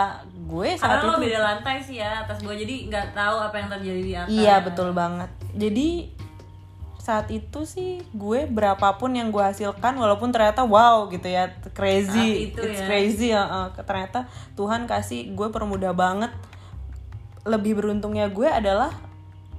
gue 0.46 0.78
Karena 0.78 1.02
saat 1.02 1.08
lo 1.10 1.18
itu, 1.18 1.24
beda 1.26 1.40
lantai 1.42 1.78
sih 1.82 1.98
ya 1.98 2.22
atas 2.22 2.38
gue 2.46 2.54
jadi 2.54 2.76
nggak 2.88 3.08
tahu 3.18 3.36
apa 3.42 3.56
yang 3.58 3.70
terjadi 3.74 4.02
di 4.02 4.14
atas. 4.14 4.30
iya 4.30 4.56
betul 4.62 4.94
banget. 4.94 5.30
Jadi 5.58 6.14
saat 7.02 7.30
itu 7.30 7.70
sih 7.70 8.02
gue 8.18 8.50
berapapun 8.50 9.14
yang 9.14 9.30
gue 9.30 9.42
hasilkan, 9.42 9.94
walaupun 9.94 10.34
ternyata 10.34 10.66
wow 10.66 11.06
gitu 11.14 11.30
ya, 11.30 11.54
crazy, 11.78 12.50
itu 12.50 12.62
it's 12.66 12.82
ya. 12.82 12.88
crazy 12.90 13.28
ya. 13.30 13.46
eh, 13.46 13.68
ternyata 13.86 14.26
Tuhan 14.58 14.90
kasih 14.90 15.34
gue 15.38 15.48
permudah 15.54 15.94
banget. 15.94 16.34
Lebih 17.46 17.78
beruntungnya 17.78 18.26
gue 18.34 18.50
adalah 18.50 18.90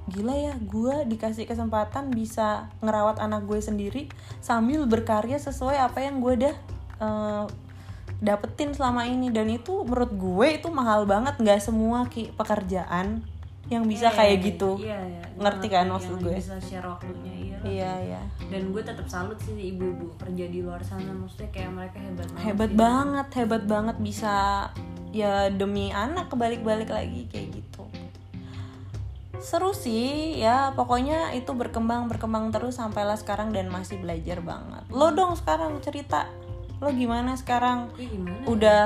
gila 0.07 0.35
ya 0.35 0.55
gue 0.55 1.03
dikasih 1.03 1.43
kesempatan 1.43 2.15
bisa 2.15 2.71
ngerawat 2.79 3.19
anak 3.19 3.43
gue 3.43 3.59
sendiri 3.59 4.07
sambil 4.39 4.87
berkarya 4.87 5.35
sesuai 5.35 5.75
apa 5.75 5.99
yang 5.99 6.23
gue 6.23 6.33
udah 6.47 6.55
eh, 7.03 7.45
dapetin 8.19 8.73
selama 8.73 9.05
ini. 9.05 9.29
Dan 9.29 9.49
itu 9.53 9.83
menurut 9.85 10.11
gue 10.13 10.47
itu 10.57 10.67
mahal 10.69 11.05
banget. 11.05 11.37
Nggak 11.37 11.59
semua 11.61 12.05
ki 12.09 12.33
pekerjaan 12.33 13.23
yang 13.67 13.83
bisa 13.83 14.07
Iya, 14.11 14.15
kayak 14.15 14.37
iya, 14.39 14.47
gitu. 14.47 14.71
Iya, 14.79 14.99
iya. 15.03 15.23
Ngerti 15.35 15.67
kan 15.67 15.87
maksud 15.91 16.17
gue? 16.23 16.37
Bisa 16.39 16.55
share 16.59 16.87
waktunya. 16.87 17.33
Iya. 17.35 17.57
iya 17.67 17.93
iya. 18.15 18.21
Dan 18.47 18.71
gue 18.71 18.79
tetap 18.79 19.07
salut 19.11 19.35
sih 19.43 19.53
ibu-ibu 19.75 20.15
kerja 20.15 20.45
di 20.47 20.59
luar 20.63 20.79
sana. 20.83 21.11
Maksudnya 21.11 21.49
kayak 21.51 21.71
mereka 21.75 21.97
hebat 21.99 22.27
banget. 22.31 22.45
hebat 22.47 22.69
sih. 22.71 22.77
banget 22.79 23.27
hebat 23.35 23.63
banget. 23.67 23.95
Bisa 23.99 24.33
ya 25.11 25.49
demi 25.51 25.91
anak 25.91 26.31
kebalik-balik 26.31 26.87
lagi 26.87 27.27
kayak 27.27 27.59
gitu. 27.59 27.83
Seru 29.43 29.75
sih 29.75 30.39
ya. 30.39 30.71
Pokoknya 30.71 31.35
itu 31.35 31.51
berkembang 31.51 32.07
berkembang 32.07 32.55
terus 32.55 32.79
sampailah 32.79 33.19
sekarang 33.19 33.51
dan 33.51 33.67
masih 33.67 33.99
belajar 33.99 34.39
banget. 34.39 34.87
Lo 34.95 35.11
dong 35.11 35.35
sekarang 35.35 35.83
cerita 35.83 36.31
lo 36.77 36.89
gimana 36.89 37.33
sekarang 37.33 37.89
Gue 37.91 38.05
gimana? 38.07 38.45
udah 38.45 38.83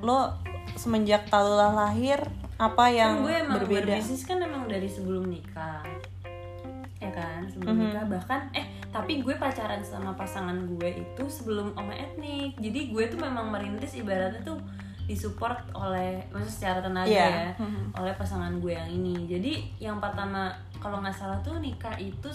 lo 0.00 0.34
semenjak 0.74 1.26
Talula 1.26 1.70
lahir 1.72 2.18
apa 2.56 2.90
yang 2.90 3.22
kan 3.22 3.24
gue 3.24 3.34
emang 3.36 3.56
berbeda 3.56 3.94
berbisnis 3.94 4.22
kan 4.22 4.38
emang 4.40 4.66
dari 4.66 4.86
sebelum 4.86 5.24
nikah 5.24 5.86
ya 6.98 7.10
kan 7.10 7.46
sebelum 7.46 7.72
Mhm. 7.72 7.82
nikah 7.84 8.04
bahkan 8.08 8.40
eh 8.52 8.66
tapi 8.88 9.22
gue 9.22 9.34
pacaran 9.34 9.78
sama 9.80 10.10
pasangan 10.12 10.66
gue 10.68 10.90
itu 10.98 11.24
sebelum 11.24 11.70
oma 11.72 11.94
etnik 11.94 12.58
jadi 12.58 12.90
gue 12.90 13.04
tuh 13.06 13.20
memang 13.20 13.46
merintis 13.48 13.94
ibaratnya 13.94 14.42
tuh 14.42 14.58
disupport 15.04 15.56
oleh 15.72 16.20
maksudnya 16.28 16.52
secara 16.52 16.78
tenaga 16.82 17.06
Iya. 17.08 17.26
ya 17.30 17.50
Mhm. 17.56 17.82
oleh 17.94 18.12
pasangan 18.12 18.52
gue 18.58 18.72
yang 18.72 18.90
ini 18.90 19.14
jadi 19.24 19.52
yang 19.80 19.98
pertama 19.98 20.50
kalau 20.76 20.98
nggak 20.98 21.14
salah 21.14 21.38
tuh 21.38 21.54
nikah 21.56 21.94
itu 21.96 22.28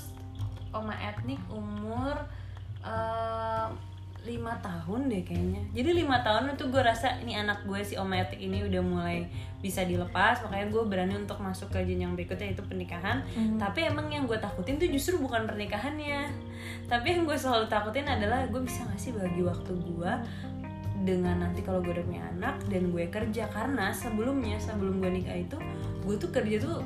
oma 0.72 0.96
etnik 0.96 1.44
umur 1.50 2.16
eh, 2.82 3.68
lima 4.24 4.56
tahun 4.60 5.12
deh 5.12 5.22
kayaknya. 5.22 5.62
Jadi 5.76 5.90
lima 6.00 6.24
tahun 6.24 6.56
itu 6.56 6.72
gue 6.72 6.80
rasa 6.80 7.20
ini 7.20 7.36
anak 7.36 7.68
gue 7.68 7.84
si 7.84 8.00
oma 8.00 8.16
etnik 8.16 8.40
ini 8.40 8.64
udah 8.64 8.80
mulai 8.80 9.28
bisa 9.60 9.84
dilepas. 9.84 10.40
Makanya 10.40 10.72
gue 10.72 10.84
berani 10.88 11.16
untuk 11.20 11.44
masuk 11.44 11.68
ke 11.70 11.84
jenjang 11.84 12.16
berikutnya 12.16 12.48
yaitu 12.48 12.64
pernikahan. 12.64 13.20
Mhm. 13.36 13.60
tapi 13.60 13.84
emang 13.84 14.08
yang 14.08 14.24
gue 14.24 14.40
takutin 14.40 14.80
tuh 14.80 14.88
justru 14.88 15.20
bukan 15.20 15.44
pernikahannya. 15.44 16.32
Tapi 16.88 17.08
yang 17.10 17.28
gue 17.28 17.36
selalu 17.36 17.68
takutin 17.68 18.08
adalah 18.08 18.48
gue 18.48 18.64
bisa 18.64 18.88
gak 18.88 18.96
sih 18.96 19.12
bagi 19.12 19.44
waktu 19.44 19.72
gue 19.76 20.12
dengan 21.04 21.44
nanti 21.44 21.60
kalau 21.60 21.84
gue 21.84 21.92
udah 21.92 22.06
punya 22.08 22.24
anak 22.32 22.56
dan 22.72 22.96
gue 22.96 23.04
kerja. 23.12 23.44
Karena 23.52 23.92
sebelumnya 23.92 24.56
sebelum 24.56 25.04
gue 25.04 25.12
nikah 25.20 25.36
itu 25.36 25.58
gue 26.00 26.16
tuh 26.16 26.32
kerja 26.32 26.64
tuh 26.64 26.80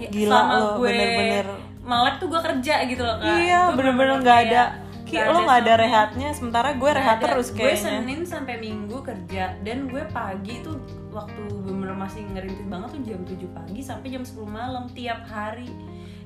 ya, 0.00 0.08
Gila 0.08 0.24
selama 0.24 0.52
lo, 0.56 0.68
gue. 0.80 0.88
bener-bener. 0.88 1.46
melek 1.80 2.14
tuh 2.16 2.28
gue 2.28 2.40
kerja 2.40 2.74
gitu 2.86 3.02
loh 3.04 3.16
kak. 3.18 3.36
Iya 3.40 3.60
bener-bener 3.72 4.16
nggak 4.20 4.40
ada 4.48 4.62
Ki, 5.10 5.18
lo 5.18 5.38
nggak 5.42 5.60
ada 5.60 5.74
rehatnya? 5.76 6.28
Sementara 6.30 6.68
gue 6.72 6.90
rehat 6.90 7.18
ada. 7.18 7.34
terus 7.34 7.50
gue 7.50 7.58
kayaknya. 7.60 8.00
Senin 8.00 8.20
sampai 8.22 8.54
minggu 8.56 9.02
kerja 9.02 9.58
dan 9.60 9.78
gue 9.86 10.02
pagi 10.08 10.62
tuh 10.62 10.78
waktu 11.10 11.42
bener 11.60 11.92
masih 11.92 12.22
ngerintis 12.30 12.64
banget 12.64 12.88
tuh 12.94 13.02
jam 13.02 13.20
7 13.26 13.50
pagi 13.50 13.80
sampai 13.82 14.08
jam 14.08 14.22
10 14.22 14.46
malam 14.46 14.86
tiap 14.90 15.26
hari. 15.26 15.66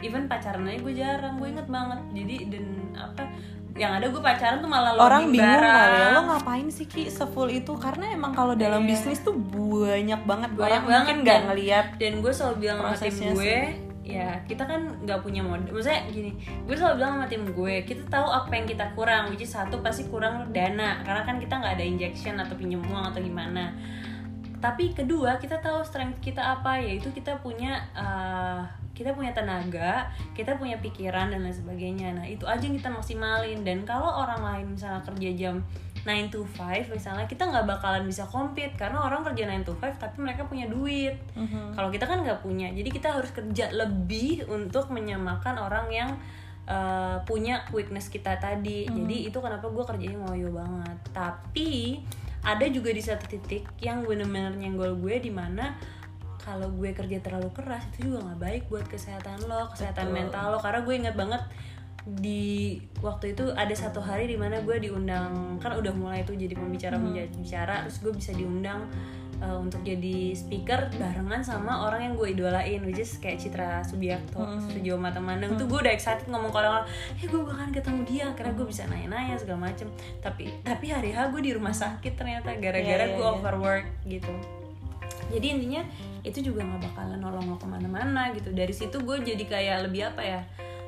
Even 0.00 0.28
pacaran 0.28 0.68
aja 0.68 0.78
gue 0.78 0.92
jarang 0.92 1.40
gue 1.40 1.48
inget 1.48 1.66
banget. 1.66 2.00
Jadi 2.12 2.36
dan 2.52 2.64
apa 2.92 3.24
yang 3.74 3.90
ada 3.90 4.06
gue 4.06 4.22
pacaran 4.22 4.62
tuh 4.62 4.70
malah 4.70 4.94
orang 4.94 5.34
bingung 5.34 5.50
kali 5.50 5.98
ya 5.98 6.06
lo 6.14 6.20
ngapain 6.30 6.68
sih 6.70 6.86
ki 6.86 7.10
sefull 7.10 7.50
itu? 7.50 7.74
Karena 7.74 8.12
emang 8.12 8.30
kalau 8.30 8.54
dalam 8.54 8.84
Iya. 8.84 8.88
bisnis 8.92 9.18
tuh 9.18 9.34
banyak 9.34 10.20
banget 10.22 10.50
Banyak 10.52 10.62
orang 10.62 10.82
banget, 10.84 10.94
mungkin 10.94 11.16
nggak 11.26 11.40
ngeliat 11.48 11.86
dan 11.98 12.12
gue 12.22 12.30
selalu 12.30 12.56
bilang 12.60 12.78
sama 12.78 12.94
tim 13.00 13.34
gue 13.34 13.58
ya 14.04 14.36
kita 14.44 14.68
kan 14.68 14.92
nggak 15.02 15.24
punya 15.24 15.40
modal. 15.40 15.72
Maksudnya 15.72 16.04
gini 16.12 16.36
gue 16.68 16.76
selalu 16.76 17.00
bilang 17.00 17.12
sama 17.16 17.26
tim 17.26 17.44
gue 17.48 17.74
kita 17.88 18.04
tahu 18.12 18.28
apa 18.28 18.52
yang 18.52 18.68
kita 18.68 18.84
kurang 18.92 19.32
which 19.32 19.48
satu 19.48 19.80
pasti 19.80 20.04
kurang 20.12 20.52
dana. 20.52 21.00
Karena 21.00 21.24
kan 21.24 21.40
kita 21.40 21.56
nggak 21.56 21.74
ada 21.80 21.84
injection 21.84 22.36
atau 22.36 22.54
pinjam 22.54 22.84
uang 22.84 23.10
atau 23.10 23.24
gimana. 23.24 23.72
Tapi 24.60 24.92
kedua 24.92 25.40
kita 25.40 25.60
tahu 25.64 25.80
strength 25.80 26.20
kita 26.20 26.40
apa 26.40 26.80
yaitu 26.84 27.08
kita 27.16 27.40
punya 27.40 27.80
uh, 27.96 28.64
kita 28.94 29.10
punya 29.16 29.34
tenaga 29.34 30.08
kita 30.36 30.54
punya 30.60 30.76
pikiran 30.84 31.32
dan 31.32 31.40
lain 31.40 31.56
sebagainya. 31.56 32.12
Nah 32.12 32.28
itu 32.28 32.44
aja 32.44 32.60
yang 32.60 32.76
kita 32.76 32.92
maksimalin. 32.92 33.64
Dan 33.64 33.88
kalau 33.88 34.20
orang 34.20 34.44
lain 34.44 34.66
misalnya 34.76 35.00
kerja 35.00 35.30
jam 35.32 35.64
9 36.04 36.28
to 36.28 36.44
5 36.44 36.92
misalnya 36.92 37.24
kita 37.24 37.48
nggak 37.48 37.64
bakalan 37.64 38.04
bisa 38.04 38.28
compete 38.28 38.76
karena 38.76 39.00
orang 39.00 39.24
kerja 39.24 39.48
9 39.48 39.64
to 39.64 39.72
5 39.80 39.96
tapi 39.96 40.16
mereka 40.20 40.44
punya 40.44 40.68
duit. 40.68 41.16
Mhm. 41.32 41.72
kalau 41.72 41.88
kita 41.88 42.04
kan 42.04 42.20
nggak 42.20 42.44
punya 42.44 42.68
jadi 42.70 42.88
kita 42.92 43.08
harus 43.16 43.32
kerja 43.32 43.72
lebih 43.72 44.44
untuk 44.46 44.92
menyamakan 44.92 45.56
orang 45.56 45.88
yang 45.88 46.10
uh, 46.68 47.20
punya 47.24 47.64
weakness 47.72 48.08
kita 48.08 48.36
tadi. 48.40 48.88
Jadi 48.88 49.28
itu 49.28 49.38
kenapa 49.40 49.68
gue 49.68 49.84
kerjanya 49.84 50.18
ngoyo 50.28 50.48
banget. 50.52 50.98
Tapi 51.12 52.00
ada 52.44 52.66
juga 52.68 52.92
di 52.92 53.00
satu 53.00 53.24
titik 53.24 53.64
yang 53.80 54.04
bener-bener 54.04 54.52
nyenggol 54.56 54.96
gue 55.00 55.16
di 55.16 55.32
mana 55.32 55.72
kalau 56.44 56.68
gue 56.76 56.92
kerja 56.92 57.24
terlalu 57.24 57.48
keras 57.56 57.88
itu 57.96 58.12
juga 58.12 58.28
nggak 58.28 58.40
baik 58.40 58.62
buat 58.68 58.84
kesehatan 58.84 59.48
lo 59.48 59.72
kesehatan 59.72 60.12
Betul. 60.12 60.16
mental 60.16 60.44
lo. 60.52 60.58
Karena 60.60 60.80
gue 60.84 60.94
ingat 60.94 61.14
banget 61.16 61.42
di 62.04 62.76
waktu 63.00 63.32
itu 63.32 63.48
ada 63.56 63.72
satu 63.72 63.96
hari 64.04 64.28
di 64.28 64.36
mana 64.36 64.60
gue 64.60 64.76
diundang 64.76 65.56
kan 65.56 65.72
udah 65.72 65.92
mulai 65.96 66.20
tuh 66.20 66.36
jadi 66.36 66.52
pembicara 66.52 67.00
pembicara 67.00 67.88
terus 67.88 68.04
gue 68.04 68.12
bisa 68.12 68.36
diundang 68.36 68.84
uh, 69.40 69.56
untuk 69.56 69.80
jadi 69.80 70.36
speaker 70.36 70.92
barengan 71.00 71.40
sama 71.40 71.88
orang 71.88 72.12
yang 72.12 72.14
gue 72.14 72.28
idolain 72.36 72.80
which 72.84 73.00
is 73.00 73.16
kayak 73.18 73.40
Citra 73.40 73.80
Subiakto 73.82 74.36
Hmm. 74.44 74.60
Sujiwo 74.60 75.00
Mata 75.00 75.18
Mandang. 75.18 75.56
Tuh 75.56 75.64
gue 75.64 75.80
udah 75.80 75.94
excited 75.94 76.28
ngomong 76.28 76.52
ke 76.52 76.58
orang-orang 76.60 76.86
eh 77.16 77.24
gue 77.24 77.40
bakalan 77.40 77.72
ketemu 77.72 78.00
dia 78.04 78.26
karena 78.36 78.52
gue 78.52 78.66
bisa 78.68 78.82
nanya-nanya 78.84 79.34
segala 79.40 79.72
macem. 79.72 79.88
Tapi 80.20 80.60
tapi 80.60 80.92
hari 80.92 81.10
H 81.16 81.32
gue 81.32 81.40
di 81.40 81.52
rumah 81.56 81.72
sakit 81.72 82.12
ternyata 82.14 82.52
gara-gara 82.60 83.08
Iya, 83.08 83.08
iya, 83.08 83.16
gue 83.16 83.24
iya. 83.24 83.32
overwork 83.32 83.86
gitu. 84.04 84.34
Jadi 85.32 85.46
intinya 85.56 85.82
itu 86.20 86.52
juga 86.52 86.60
nggak 86.68 86.92
bakalan 86.92 87.18
nolong 87.20 87.46
lo 87.48 87.56
ke 87.56 87.64
mana-mana 87.64 88.28
gitu. 88.36 88.52
Dari 88.52 88.74
situ 88.76 89.00
gue 89.00 89.16
jadi 89.24 89.44
kayak 89.48 89.88
lebih 89.88 90.12
apa 90.12 90.22
ya 90.22 90.40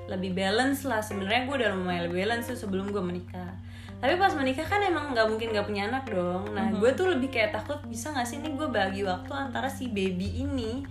lebih 0.06 0.34
balance 0.34 0.86
lah. 0.86 1.02
Sebenarnya 1.02 1.46
gue 1.46 1.56
udah 1.62 1.70
lumayan 1.74 2.02
lebih 2.10 2.26
balance 2.26 2.50
tuh 2.50 2.58
sebelum 2.58 2.90
gue 2.90 3.02
menikah. 3.02 3.52
Tapi 3.96 4.14
pas 4.20 4.32
menikah 4.36 4.66
kan 4.68 4.84
emang 4.84 5.16
nggak 5.16 5.26
mungkin 5.26 5.56
nggak 5.56 5.66
punya 5.66 5.88
anak 5.88 6.04
dong. 6.08 6.52
Nah 6.52 6.70
gue 6.70 6.90
tuh 6.94 7.10
lebih 7.10 7.32
kayak 7.32 7.56
takut 7.56 7.80
bisa 7.88 8.12
nggak 8.12 8.26
sih 8.28 8.38
nih 8.40 8.52
gue 8.54 8.68
bagi 8.68 9.02
waktu 9.02 9.32
antara 9.32 9.72
si 9.72 9.88
baby 9.88 10.44
ini 10.44 10.84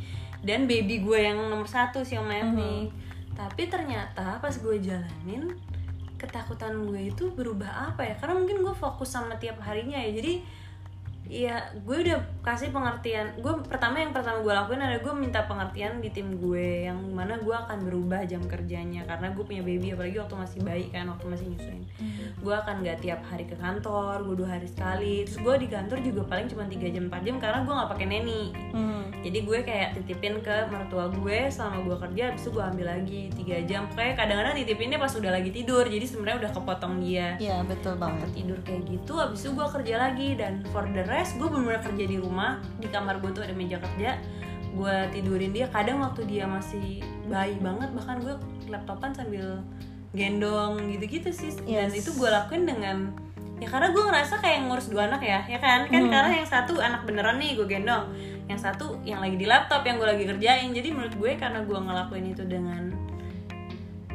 dan 0.46 0.66
baby 0.66 1.02
gue 1.02 1.20
yang 1.22 1.38
nomor 1.50 1.66
satu 1.66 2.06
si 2.06 2.18
om 2.22 2.30
nih 2.30 2.90
tapi 3.36 3.68
ternyata 3.68 4.40
pas 4.40 4.56
gue 4.56 4.76
jalanin 4.80 5.52
ketakutan 6.16 6.72
gue 6.88 7.12
itu 7.12 7.30
berubah 7.36 7.92
apa 7.92 8.08
ya? 8.08 8.16
Karena 8.16 8.40
mungkin 8.40 8.64
gue 8.64 8.74
fokus 8.74 9.12
sama 9.12 9.36
tiap 9.36 9.60
harinya 9.62 10.00
ya. 10.00 10.16
Jadi 10.16 10.40
Iya, 11.26 11.74
gue 11.82 11.98
udah 12.06 12.22
kasih 12.46 12.70
pengertian. 12.70 13.34
Gue 13.42 13.58
pertama 13.66 13.98
yang 13.98 14.14
pertama 14.14 14.46
gue 14.46 14.54
lakuin 14.54 14.78
adalah 14.78 15.02
gue 15.02 15.14
minta 15.18 15.42
pengertian 15.50 15.98
di 15.98 16.14
tim 16.14 16.38
gue 16.38 16.86
yang 16.86 17.02
mana 17.12 17.42
gue 17.42 17.56
akan 17.56 17.82
berubah 17.82 18.22
jam 18.30 18.46
kerjanya 18.46 19.02
karena 19.10 19.34
gue 19.34 19.42
punya 19.42 19.66
baby 19.66 19.98
apalagi 19.98 20.22
waktu 20.22 20.36
masih 20.38 20.60
bayi 20.62 20.86
kan 20.94 21.10
waktu 21.10 21.26
masih 21.26 21.46
nyusuin. 21.50 21.84
Gue 22.46 22.54
akan 22.54 22.86
nggak 22.86 23.02
tiap 23.02 23.26
hari 23.26 23.50
ke 23.50 23.58
kantor, 23.58 24.22
gue 24.22 24.36
dua 24.38 24.50
hari 24.54 24.70
sekali. 24.70 25.26
Terus 25.26 25.42
gue 25.42 25.56
di 25.66 25.68
kantor 25.68 25.98
juga 26.06 26.22
paling 26.30 26.46
cuma 26.46 26.70
3 26.70 26.78
jam 26.94 27.04
4 27.10 27.26
jam 27.26 27.36
karena 27.42 27.60
gue 27.66 27.74
nggak 27.74 27.90
pakai 27.98 28.06
neni. 28.06 28.44
Hmm. 28.70 29.04
Jadi 29.26 29.40
gue 29.42 29.60
kayak 29.66 29.90
titipin 29.98 30.38
ke 30.46 30.70
mertua 30.70 31.10
gue 31.10 31.50
selama 31.50 31.82
gue 31.82 31.98
kerja, 31.98 32.22
habis 32.30 32.46
itu 32.46 32.52
gue 32.54 32.62
ambil 32.62 32.86
lagi 32.86 33.22
3 33.34 33.66
jam. 33.66 33.90
Kayak 33.98 34.22
kadang-kadang 34.22 34.54
titipinnya 34.54 35.02
pas 35.02 35.10
udah 35.10 35.32
lagi 35.34 35.50
tidur, 35.50 35.82
jadi 35.90 36.06
sebenarnya 36.06 36.38
udah 36.46 36.52
kepotong 36.54 36.94
dia 37.02 37.34
Iya 37.42 37.66
betul 37.66 37.98
banget. 37.98 38.30
tidur 38.38 38.60
kayak 38.62 38.86
gitu 38.86 39.14
habis 39.18 39.42
itu 39.42 39.58
gue 39.58 39.66
kerja 39.66 39.96
lagi 39.98 40.30
dan 40.38 40.62
for 40.70 40.86
the 40.94 41.02
rest 41.02 41.15
gue 41.24 41.48
bener-bener 41.48 41.80
kerja 41.80 42.06
di 42.10 42.18
rumah 42.20 42.60
di 42.82 42.88
kamar 42.92 43.24
gue 43.24 43.32
tuh 43.32 43.44
ada 43.48 43.56
meja 43.56 43.80
kerja 43.80 44.20
gue 44.76 44.96
tidurin 45.16 45.56
dia. 45.56 45.72
Kadang 45.72 46.04
waktu 46.04 46.28
dia 46.28 46.44
masih 46.46 47.00
bayi 47.32 47.56
banget 47.64 47.96
bahkan 47.96 48.20
gue 48.20 48.36
laptopan 48.68 49.16
sambil 49.16 49.64
gendong 50.12 50.92
gitu-gitu 50.92 51.32
sih. 51.32 51.56
Dan 51.64 51.92
Yes. 51.92 52.04
itu 52.04 52.12
gue 52.20 52.28
lakuin 52.28 52.68
dengan 52.68 53.16
ya 53.56 53.72
karena 53.72 53.96
gue 53.96 54.04
ngerasa 54.04 54.44
kayak 54.44 54.68
ngurus 54.68 54.92
dua 54.92 55.08
anak 55.08 55.24
ya 55.24 55.48
ya 55.48 55.60
kan? 55.64 55.88
Kan 55.88 56.12
karena 56.12 56.44
yang 56.44 56.48
satu 56.48 56.76
anak 56.84 57.08
beneran 57.08 57.40
nih 57.40 57.56
gue 57.56 57.68
gendong. 57.68 58.12
Yang 58.52 58.60
satu 58.68 59.00
yang 59.08 59.24
lagi 59.24 59.40
di 59.40 59.48
laptop 59.48 59.88
yang 59.88 59.96
gue 59.96 60.08
lagi 60.12 60.26
kerjain. 60.28 60.70
Jadi 60.76 60.92
menurut 60.92 61.16
gue 61.16 61.32
karena 61.40 61.64
gue 61.64 61.80
ngelakuin 61.80 62.26
itu 62.36 62.44
dengan 62.44 62.92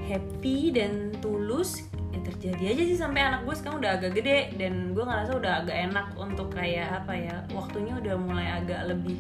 happy 0.05 0.75
dan 0.77 1.15
tulus 1.25 1.87
ya 2.21 2.29
terjadi 2.29 2.63
aja 2.77 2.83
sih 2.85 2.99
sampai 3.01 3.21
anak 3.25 3.41
gue 3.49 3.55
sekarang 3.57 3.81
udah 3.81 3.97
agak 3.97 4.13
gede 4.13 4.53
dan 4.61 4.93
gue 4.93 5.01
ngerasa 5.01 5.33
udah 5.41 5.53
agak 5.65 5.77
enak 5.89 6.07
untuk 6.21 6.53
kayak 6.53 6.93
apa 6.93 7.17
ya 7.17 7.37
waktunya 7.57 7.97
udah 7.97 8.15
mulai 8.21 8.47
agak 8.61 8.85
lebih 8.93 9.17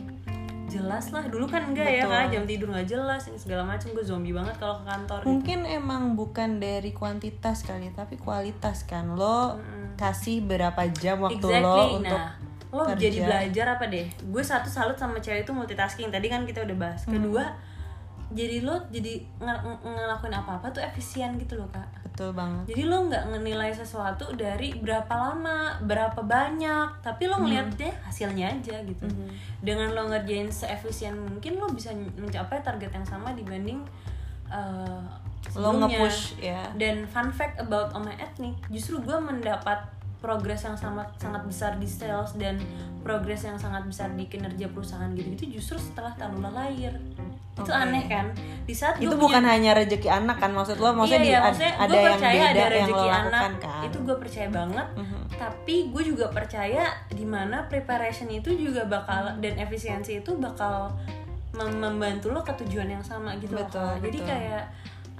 jelas 0.71 1.11
lah. 1.11 1.26
Dulu 1.26 1.50
kan 1.50 1.66
enggak 1.75 1.88
ya 1.90 2.07
Betul. 2.07 2.14
kan 2.14 2.26
jam 2.30 2.45
tidur 2.47 2.69
nggak 2.71 2.87
jelas 2.87 3.26
ini 3.26 3.38
segala 3.42 3.66
macam 3.66 3.90
gue 3.90 4.04
zombie 4.07 4.30
banget 4.30 4.54
kalau 4.61 4.78
ke 4.78 4.85
kantor. 4.87 5.21
Mungkin 5.26 5.59
emang 5.66 6.14
bukan 6.14 6.62
dari 6.62 6.95
kuantitas 6.95 7.66
kali 7.66 7.90
tapi 7.90 8.14
kualitas 8.14 8.87
kan. 8.87 9.19
Lo 9.19 9.59
kasih 9.99 10.47
berapa 10.47 10.87
jam 10.95 11.26
waktu 11.26 11.42
lo 11.42 11.50
exactly. 11.50 11.90
untuk 11.99 12.21
nah 12.23 12.33
lo 12.71 12.87
kerja. 12.87 13.02
jadi 13.02 13.19
belajar 13.26 13.66
apa 13.75 13.85
deh? 13.90 14.07
Gue 14.30 14.45
satu 14.47 14.71
salut 14.71 14.95
sama 14.95 15.19
cewek 15.19 15.42
itu 15.42 15.50
multitasking 15.50 16.14
tadi 16.14 16.30
kan 16.30 16.47
kita 16.47 16.62
udah 16.62 16.76
bahas. 16.78 17.02
Hmm. 17.02 17.19
kedua 17.19 17.50
jadi 18.30 18.62
lo 18.62 18.78
jadi 18.95 19.26
nge- 19.42 19.62
nge- 19.66 19.83
ngelakuin 19.83 20.35
apa-apa 20.38 20.71
tuh 20.71 20.78
efisien 20.87 21.35
gitu 21.35 21.59
loh 21.59 21.66
kak 21.75 22.00
betul 22.21 22.37
banget. 22.37 22.65
Jadi 22.69 22.83
lo 22.85 23.09
nggak 23.09 23.25
menilai 23.33 23.73
sesuatu 23.73 24.37
dari 24.37 24.77
berapa 24.77 25.09
lama 25.09 25.81
berapa 25.81 26.21
banyak 26.21 27.00
tapi 27.00 27.25
lo 27.25 27.41
ngeliatnya 27.41 27.97
hasilnya 28.05 28.61
aja 28.61 28.77
gitu. 28.85 29.09
Dengan 29.65 29.97
lo 29.97 30.12
ngerjain 30.12 30.53
seefisien 30.53 31.17
mungkin 31.17 31.57
lo 31.57 31.73
bisa 31.73 31.97
mencapai 31.97 32.61
target 32.61 32.93
yang 32.93 33.09
sama 33.09 33.33
dibanding 33.33 33.81
uh, 34.53 35.00
lo 35.57 35.73
sebelumnya. 35.73 35.97
nge-push 35.97 36.21
ya. 36.45 36.61
Dan 36.77 37.09
fun 37.09 37.33
fact 37.33 37.57
about 37.57 37.97
Oma 37.97 38.12
Ethnic 38.21 38.61
justru 38.69 39.00
gue 39.00 39.17
mendapat 39.17 39.81
progres 40.21 40.61
yang 40.61 40.73
sangat 40.75 41.09
sangat 41.17 41.43
besar 41.43 41.73
di 41.75 41.85
sales 41.85 42.33
dan 42.35 42.61
progres 43.00 43.41
yang 43.41 43.57
sangat 43.57 43.83
besar 43.83 44.12
di 44.12 44.25
kinerja 44.25 44.69
perusahaan 44.69 45.09
gitu 45.11 45.29
itu 45.31 45.45
justru 45.57 45.77
setelah 45.77 46.12
Talula 46.12 46.53
lahir 46.55 46.93
itu 47.50 47.67
Oke. 47.67 47.73
aneh 47.75 48.05
kan 48.05 48.29
di 48.62 48.73
saat 48.73 48.97
itu 48.97 49.09
gua 49.09 49.17
bukan 49.19 49.41
punya- 49.41 49.50
hanya 49.50 49.71
rezeki 49.75 50.09
anak 50.09 50.37
kan 50.39 50.50
maksud 50.50 50.77
lo 50.77 50.93
maksudnya 50.93 51.17
iya, 51.17 51.21
di- 51.21 51.31
iya, 51.31 51.41
maksudnya 51.43 51.73
ada 51.75 51.89
gue 51.89 51.99
yang 51.99 52.12
percaya 52.15 52.33
beda 52.33 52.45
ada 52.47 52.55
yang 52.55 52.62
lo 52.62 52.77
rezeki 52.77 52.93
lakukan 53.00 53.25
anak 53.27 53.53
kan 53.59 53.83
itu 53.83 53.99
gue 53.99 54.17
percaya 54.19 54.49
banget 54.50 54.89
Mhm. 54.95 55.21
tapi 55.35 55.75
gue 55.91 56.03
juga 56.07 56.27
percaya 56.29 56.85
di 57.11 57.25
mana 57.27 57.57
preparation 57.65 58.29
itu 58.31 58.50
juga 58.55 58.83
bakal 58.87 59.21
dan 59.39 59.55
efisiensi 59.57 60.12
itu 60.19 60.33
bakal 60.37 60.93
mem- 61.50 61.77
membantu 61.79 62.29
lo 62.29 62.41
ke 62.41 62.53
tujuan 62.59 62.89
yang 62.91 63.03
sama 63.03 63.35
gitu 63.37 63.53
loh 63.53 63.65
Betul, 63.67 63.89
Kak. 63.91 63.97
jadi 64.03 64.19
betul. 64.19 64.29
kayak 64.31 64.65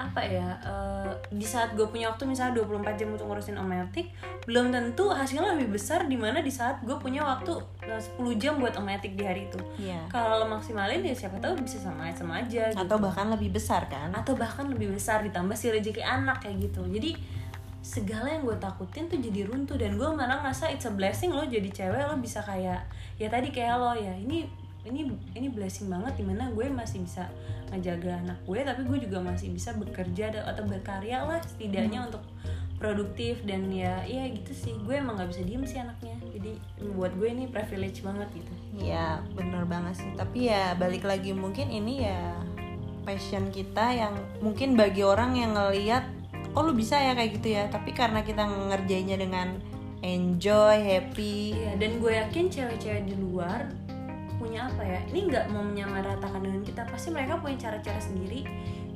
apa 0.01 0.25
ya 0.25 0.49
eh, 0.65 1.13
di 1.29 1.45
saat 1.45 1.77
gue 1.77 1.85
punya 1.85 2.09
waktu 2.09 2.25
misalnya 2.25 2.65
24 2.65 2.97
jam 2.97 3.09
untuk 3.13 3.29
ngurusin 3.29 3.61
ometik 3.61 4.09
belum 4.49 4.73
tentu 4.73 5.13
hasilnya 5.13 5.53
lebih 5.61 5.77
besar 5.77 6.09
di 6.09 6.17
mana 6.17 6.41
di 6.41 6.49
saat 6.49 6.81
gue 6.81 6.97
punya 6.97 7.21
waktu 7.21 7.53
eh, 7.85 8.01
10 8.01 8.41
jam 8.41 8.57
buat 8.57 8.73
ometik 8.81 9.15
di 9.15 9.25
hari 9.29 9.53
itu. 9.53 9.61
Iya. 9.77 10.09
kalau 10.09 10.41
lo 10.41 10.47
maksimalin 10.49 11.05
ya 11.05 11.13
siapa 11.13 11.37
tahu 11.37 11.61
bisa 11.61 11.77
sama 11.77 12.09
sama 12.17 12.41
aja 12.41 12.73
gitu. 12.73 12.81
atau 12.81 12.97
bahkan 12.97 13.29
lebih 13.29 13.53
besar 13.53 13.85
kan? 13.93 14.09
Atau 14.17 14.35
bahkan 14.35 14.65
lebih 14.73 14.97
besar 14.97 15.21
ditambah 15.21 15.55
si 15.55 15.69
rezeki 15.69 16.01
anak 16.01 16.41
kayak 16.41 16.71
gitu. 16.71 16.83
Jadi 16.89 17.41
segala 17.81 18.29
yang 18.29 18.45
gue 18.45 18.57
takutin 18.61 19.09
tuh 19.09 19.17
jadi 19.17 19.49
runtuh 19.49 19.77
dan 19.81 19.97
gue 19.97 20.09
malah 20.13 20.45
ngerasa 20.45 20.69
it's 20.69 20.85
a 20.85 20.93
blessing 20.93 21.33
lo 21.33 21.49
jadi 21.49 21.65
cewek 21.73 22.13
lo 22.13 22.21
bisa 22.21 22.45
kayak 22.45 22.85
ya 23.17 23.29
tadi 23.33 23.49
kayak 23.49 23.81
lo 23.81 23.97
ya 23.97 24.13
ini 24.21 24.45
ini 24.89 25.13
ini 25.37 25.49
blessing 25.53 25.93
banget 25.93 26.17
di 26.17 26.25
mana 26.25 26.49
gue 26.53 26.67
masih 26.73 27.05
bisa 27.05 27.29
ngejaga 27.69 28.21
anak 28.25 28.39
gue 28.49 28.61
tapi 28.65 28.83
gue 28.89 28.99
juga 29.05 29.19
masih 29.21 29.53
bisa 29.53 29.77
bekerja 29.77 30.33
atau 30.45 30.65
berkarya 30.65 31.25
lah 31.25 31.39
setidaknya 31.45 32.09
untuk 32.09 32.25
produktif 32.81 33.45
dan 33.45 33.69
ya 33.69 34.01
iya 34.09 34.25
gitu 34.33 34.57
sih. 34.57 34.73
Gue 34.89 34.97
emang 34.97 35.21
nggak 35.21 35.37
bisa 35.37 35.45
diem 35.45 35.63
sih 35.69 35.77
anaknya. 35.85 36.17
Jadi 36.33 36.57
buat 36.97 37.13
gue 37.13 37.29
ini 37.29 37.45
privilege 37.53 38.01
banget 38.01 38.33
gitu. 38.33 38.53
Iya 38.81 39.21
bener 39.37 39.69
banget 39.69 40.01
sih. 40.01 40.11
Tapi 40.17 40.49
ya 40.49 40.73
balik 40.81 41.05
lagi 41.05 41.37
mungkin 41.37 41.69
ini 41.69 42.09
ya 42.09 42.41
Passion 43.05 43.53
kita 43.53 43.93
yang 43.93 44.17
mungkin 44.41 44.81
bagi 44.81 45.05
orang 45.05 45.37
yang 45.37 45.53
ngeliat 45.53 46.09
Oh 46.51 46.67
lu 46.67 46.75
bisa 46.75 46.99
ya 46.99 47.15
kayak 47.15 47.31
gitu 47.39 47.49
ya. 47.55 47.69
Tapi 47.71 47.95
karena 47.95 48.27
kita 48.27 48.43
ngerjainnya 48.43 49.21
dengan 49.21 49.55
enjoy, 50.03 50.83
happy. 50.83 51.55
Iya, 51.55 51.79
dan 51.79 52.03
gue 52.03 52.13
yakin 52.17 52.45
cewek-cewek 52.51 53.07
di 53.07 53.15
luar 53.15 53.71
punya 54.41 54.65
apa 54.73 54.81
ya? 54.81 55.01
Ini 55.13 55.21
nggak 55.29 55.45
mau 55.53 55.61
menyamaratakan 55.61 56.41
dengan 56.41 56.65
kita. 56.65 56.89
Pasti 56.89 57.13
mereka 57.13 57.37
punya 57.37 57.69
cara-cara 57.69 58.01
sendiri 58.01 58.49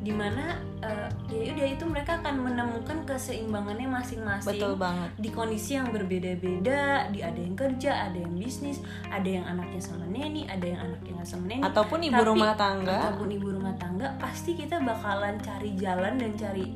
di 0.05 0.13
mana 0.13 0.61
eh, 0.85 1.09
ya 1.33 1.57
udah 1.57 1.69
itu 1.73 1.85
mereka 1.89 2.21
akan 2.21 2.45
menemukan 2.45 3.09
keseimbangannya 3.09 3.89
masing-masing 3.89 4.61
Betul 4.61 4.77
banget 4.77 5.09
di 5.17 5.29
kondisi 5.33 5.77
yang 5.77 5.93
berbeda-beda. 5.93 7.09
Di 7.13 7.21
ada 7.21 7.41
yang 7.41 7.57
kerja, 7.57 8.09
ada 8.09 8.19
yang 8.21 8.37
bisnis, 8.37 8.81
ada 9.09 9.25
yang 9.25 9.45
anaknya 9.45 9.81
sama 9.81 10.05
neni, 10.09 10.49
ada 10.49 10.65
yang 10.65 10.81
anaknya 10.81 11.13
nggak 11.21 11.29
sama 11.29 11.45
neni. 11.49 11.63
Ataupun 11.65 11.99
ibu 12.05 12.21
Tapi- 12.21 12.29
rumah 12.33 12.53
tangga 12.57 12.97
Ataupun 13.13 13.29
ibu 13.33 13.49
rumah 13.53 13.75
tangga, 13.77 14.09
pasti 14.17 14.57
kita 14.57 14.81
bakalan 14.81 15.37
cari 15.41 15.73
jalan 15.77 16.17
dan 16.21 16.33
cari 16.37 16.73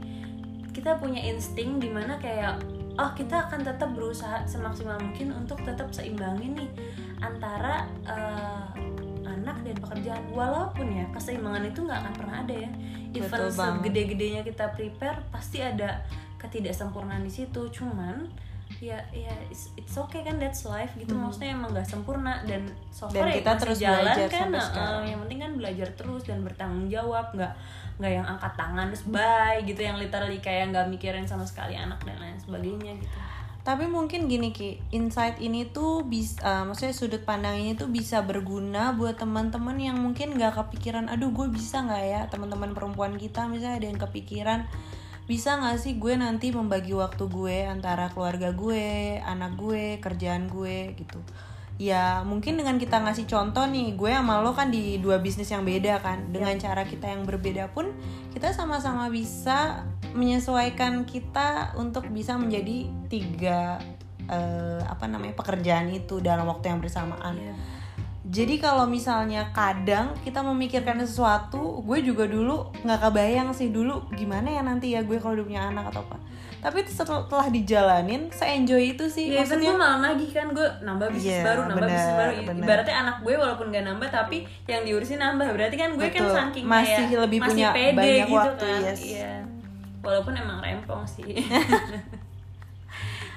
kita 0.73 0.95
punya 0.97 1.19
insting 1.21 1.83
di 1.83 1.90
mana 1.90 2.16
kayak 2.23 2.62
oh 2.99 3.11
kita 3.14 3.51
akan 3.51 3.66
tetap 3.66 3.90
berusaha 3.95 4.42
semaksimal 4.47 4.99
mungkin 4.99 5.31
untuk 5.35 5.59
tetap 5.62 5.90
seimbangin 5.95 6.55
nih 6.55 6.71
antara 7.20 7.87
eh, 8.07 8.66
anak 9.26 9.57
dan 9.64 9.76
pekerjaan. 9.78 10.22
Walaupun 10.35 10.87
ya 10.92 11.04
keseimbangan 11.14 11.64
itu 11.68 11.81
nggak 11.85 12.00
akan 12.04 12.14
pernah 12.14 12.37
ada 12.44 12.54
ya. 12.54 12.70
Even 13.14 13.40
segede-gedenya 13.48 14.42
kita 14.44 14.72
prepare 14.74 15.24
pasti 15.33 15.64
ada 15.64 16.04
ketidaksempurnaan 16.37 17.24
di 17.24 17.33
situ. 17.33 17.68
Cuman 17.72 18.28
ya 18.78 19.00
ya 19.11 19.33
it's, 19.48 19.72
it's 19.74 19.96
okay 19.96 20.22
kan 20.22 20.37
that's 20.37 20.68
life 20.68 20.92
gitu. 21.00 21.16
Maksudnya 21.16 21.57
emang 21.57 21.72
nggak 21.72 21.88
sempurna 21.88 22.44
dan 22.44 22.68
so 22.92 23.09
Hmm. 23.09 23.16
Dan 23.16 23.22
far 23.24 23.28
ya 23.33 23.37
kita 23.40 23.52
terus 23.57 23.78
jalan 23.81 24.02
belajar 24.04 24.28
kan. 24.28 24.48
sekarang. 24.52 25.02
yang 25.09 25.18
penting 25.24 25.40
kan 25.40 25.52
belajar 25.57 25.88
terus 25.96 26.22
dan 26.28 26.38
bertanggung 26.44 26.87
jawab. 26.92 27.26
Nggak 27.33 27.52
nggak 27.98 28.12
yang 28.14 28.26
angkat 28.31 28.52
tangan 28.54 28.87
terus 28.94 29.04
bye 29.11 29.59
gitu 29.66 29.81
yang 29.83 29.98
literally 29.98 30.38
kayak 30.38 30.70
nggak 30.70 30.87
mikirin 30.87 31.26
sama 31.26 31.42
sekali 31.42 31.74
anak 31.74 31.98
dan 32.07 32.14
lain 32.22 32.38
sebagainya 32.38 32.94
gitu 32.94 33.18
Tapi 33.68 33.85
mungkin 33.85 34.33
gini 34.33 34.48
Ki, 34.48 34.81
insight 34.96 35.44
ini 35.44 35.68
tuh 35.68 36.00
bisa, 36.00 36.64
maksudnya 36.64 36.96
sudut 36.96 37.20
pandang 37.28 37.61
ini 37.61 37.76
tuh 37.76 37.92
bisa 37.92 38.24
berguna 38.24 38.96
buat 38.96 39.20
teman-teman 39.20 39.76
yang 39.76 40.00
mungkin 40.00 40.40
nggak 40.40 40.57
kepikiran, 40.57 41.12
aduh 41.12 41.28
gue 41.37 41.52
bisa 41.52 41.85
nggak 41.85 42.04
ya? 42.09 42.20
Teman-teman 42.33 42.72
perempuan 42.72 43.20
kita 43.20 43.44
misalnya 43.44 43.76
ada 43.76 43.88
yang 43.92 44.00
kepikiran, 44.00 44.64
bisa 45.28 45.61
nggak 45.61 45.85
sih 45.85 46.00
gue 46.00 46.16
nanti 46.16 46.48
membagi 46.48 46.96
waktu 46.96 47.28
gue 47.28 47.68
antara 47.68 48.09
keluarga 48.09 48.57
gue, 48.57 49.20
anak 49.20 49.61
gue, 49.61 50.00
kerjaan 50.00 50.48
gue? 50.48 50.96
Gitu. 50.96 51.20
Ya 51.76 52.24
mungkin 52.24 52.57
dengan 52.57 52.81
kita 52.81 53.04
ngasih 53.04 53.28
contoh 53.28 53.68
nih, 53.68 54.00
gue 54.00 54.11
sama 54.16 54.40
lo 54.40 54.57
kan 54.57 54.72
di 54.72 54.96
dua 54.96 55.20
bisnis 55.20 55.52
yang 55.52 55.68
beda 55.68 56.00
kan, 56.00 56.33
dengan 56.33 56.57
cara 56.57 56.88
kita 56.88 57.04
yang 57.04 57.28
berbeda 57.28 57.68
pun 57.76 57.92
kita 58.33 58.48
sama-sama 58.57 59.12
bisa 59.12 59.85
menyesuaikan 60.12 61.05
kita 61.05 61.73
untuk 61.77 62.09
bisa 62.09 62.37
menjadi 62.37 62.88
tiga 63.09 63.81
eh, 64.29 64.81
apa 64.85 65.09
namanya 65.09 65.33
pekerjaan 65.35 65.88
itu 65.88 66.21
dalam 66.21 66.44
waktu 66.47 66.68
yang 66.71 66.81
bersamaan. 66.81 67.35
Iya. 67.37 67.55
Jadi 68.29 68.61
kalau 68.61 68.85
misalnya 68.85 69.49
kadang 69.57 70.12
kita 70.21 70.44
memikirkan 70.44 71.01
sesuatu, 71.01 71.81
gue 71.81 71.99
juga 72.05 72.29
dulu 72.29 72.77
nggak 72.85 73.01
kebayang 73.09 73.57
sih 73.57 73.73
dulu 73.73 74.05
gimana 74.12 74.53
ya 74.53 74.61
nanti 74.61 74.92
ya 74.92 75.01
gue 75.01 75.16
kalau 75.16 75.33
udah 75.40 75.47
punya 75.49 75.62
anak 75.73 75.88
atau 75.88 76.05
apa. 76.05 76.21
Tapi 76.59 76.85
setelah 76.85 77.49
dijalanin, 77.49 78.29
saya 78.29 78.59
enjoy 78.59 78.92
itu 78.99 79.07
sih. 79.09 79.33
Ya, 79.33 79.47
Maksudnya 79.47 79.73
gue 79.73 79.81
malah 79.81 80.01
lagi 80.12 80.27
kan 80.29 80.53
gue 80.53 80.66
nambah 80.85 81.09
bisnis 81.14 81.38
Iya, 81.38 81.47
baru, 81.47 81.61
nambah 81.71 81.77
bener, 81.79 81.88
bisnis 81.94 82.12
baru. 82.18 82.33
bener. 82.44 82.64
Ibaratnya 82.66 82.97
anak 83.01 83.16
gue 83.25 83.35
walaupun 83.38 83.66
gak 83.73 83.85
nambah 83.87 84.09
tapi 84.12 84.37
yang 84.68 84.83
diurusin 84.85 85.18
nambah. 85.23 85.49
Berarti 85.55 85.77
kan 85.79 85.90
gue 85.97 86.09
kan 86.12 86.23
Betul. 86.27 86.35
saking 86.37 86.64
Masih 86.68 87.05
kayak 87.09 87.21
lebih 87.25 87.38
masih 87.40 87.49
punya 87.55 87.68
pede 87.73 87.94
banyak 87.97 88.27
gitu 88.29 88.37
waktu, 88.37 88.66
kan. 88.68 88.81
yes. 88.85 89.01
Iya. 89.01 89.33
Walaupun 90.01 90.35
emang 90.35 90.63
rempong 90.63 91.05
sih. 91.05 91.27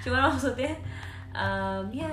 Cuma 0.03 0.29
maksudnya 0.29 0.73
um, 1.33 1.85
ya 1.91 2.09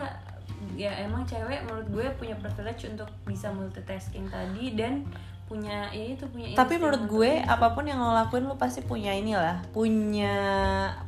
ya 0.75 0.91
emang 1.07 1.23
cewek 1.23 1.63
menurut 1.65 1.87
gue 1.89 2.07
punya 2.19 2.35
privilege 2.37 2.91
untuk 2.91 3.07
bisa 3.23 3.49
multitasking 3.55 4.27
tadi 4.27 4.75
dan 4.75 5.07
punya 5.47 5.89
ya 5.95 6.13
itu 6.13 6.29
punya 6.29 6.53
tapi 6.53 6.77
menurut 6.77 7.09
gue 7.09 7.41
bisa. 7.41 7.57
apa 7.57 7.73
pun 7.73 7.89
yang 7.89 8.03
lo 8.03 8.13
lakuin 8.13 8.45
lo 8.45 8.61
pasti 8.61 8.85
punya 8.85 9.17
inilah 9.17 9.65
punya 9.73 10.37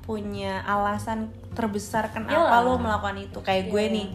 punya 0.01 0.65
alasan 0.65 1.29
terbesar 1.53 2.09
kenapa 2.09 2.49
Iyalah. 2.49 2.65
lo 2.65 2.73
melakukan 2.81 3.19
itu 3.21 3.39
kayak 3.45 3.69
gue 3.69 3.85
Iya. 3.85 3.95
nih 4.01 4.09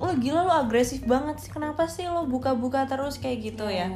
lo 0.00 0.10
gila 0.16 0.40
lo 0.46 0.54
agresif 0.56 1.04
banget 1.04 1.36
sih 1.42 1.50
kenapa 1.52 1.84
sih 1.84 2.08
lo 2.08 2.24
buka-buka 2.24 2.88
terus 2.88 3.20
kayak 3.20 3.52
gitu 3.52 3.66
ya 3.68 3.90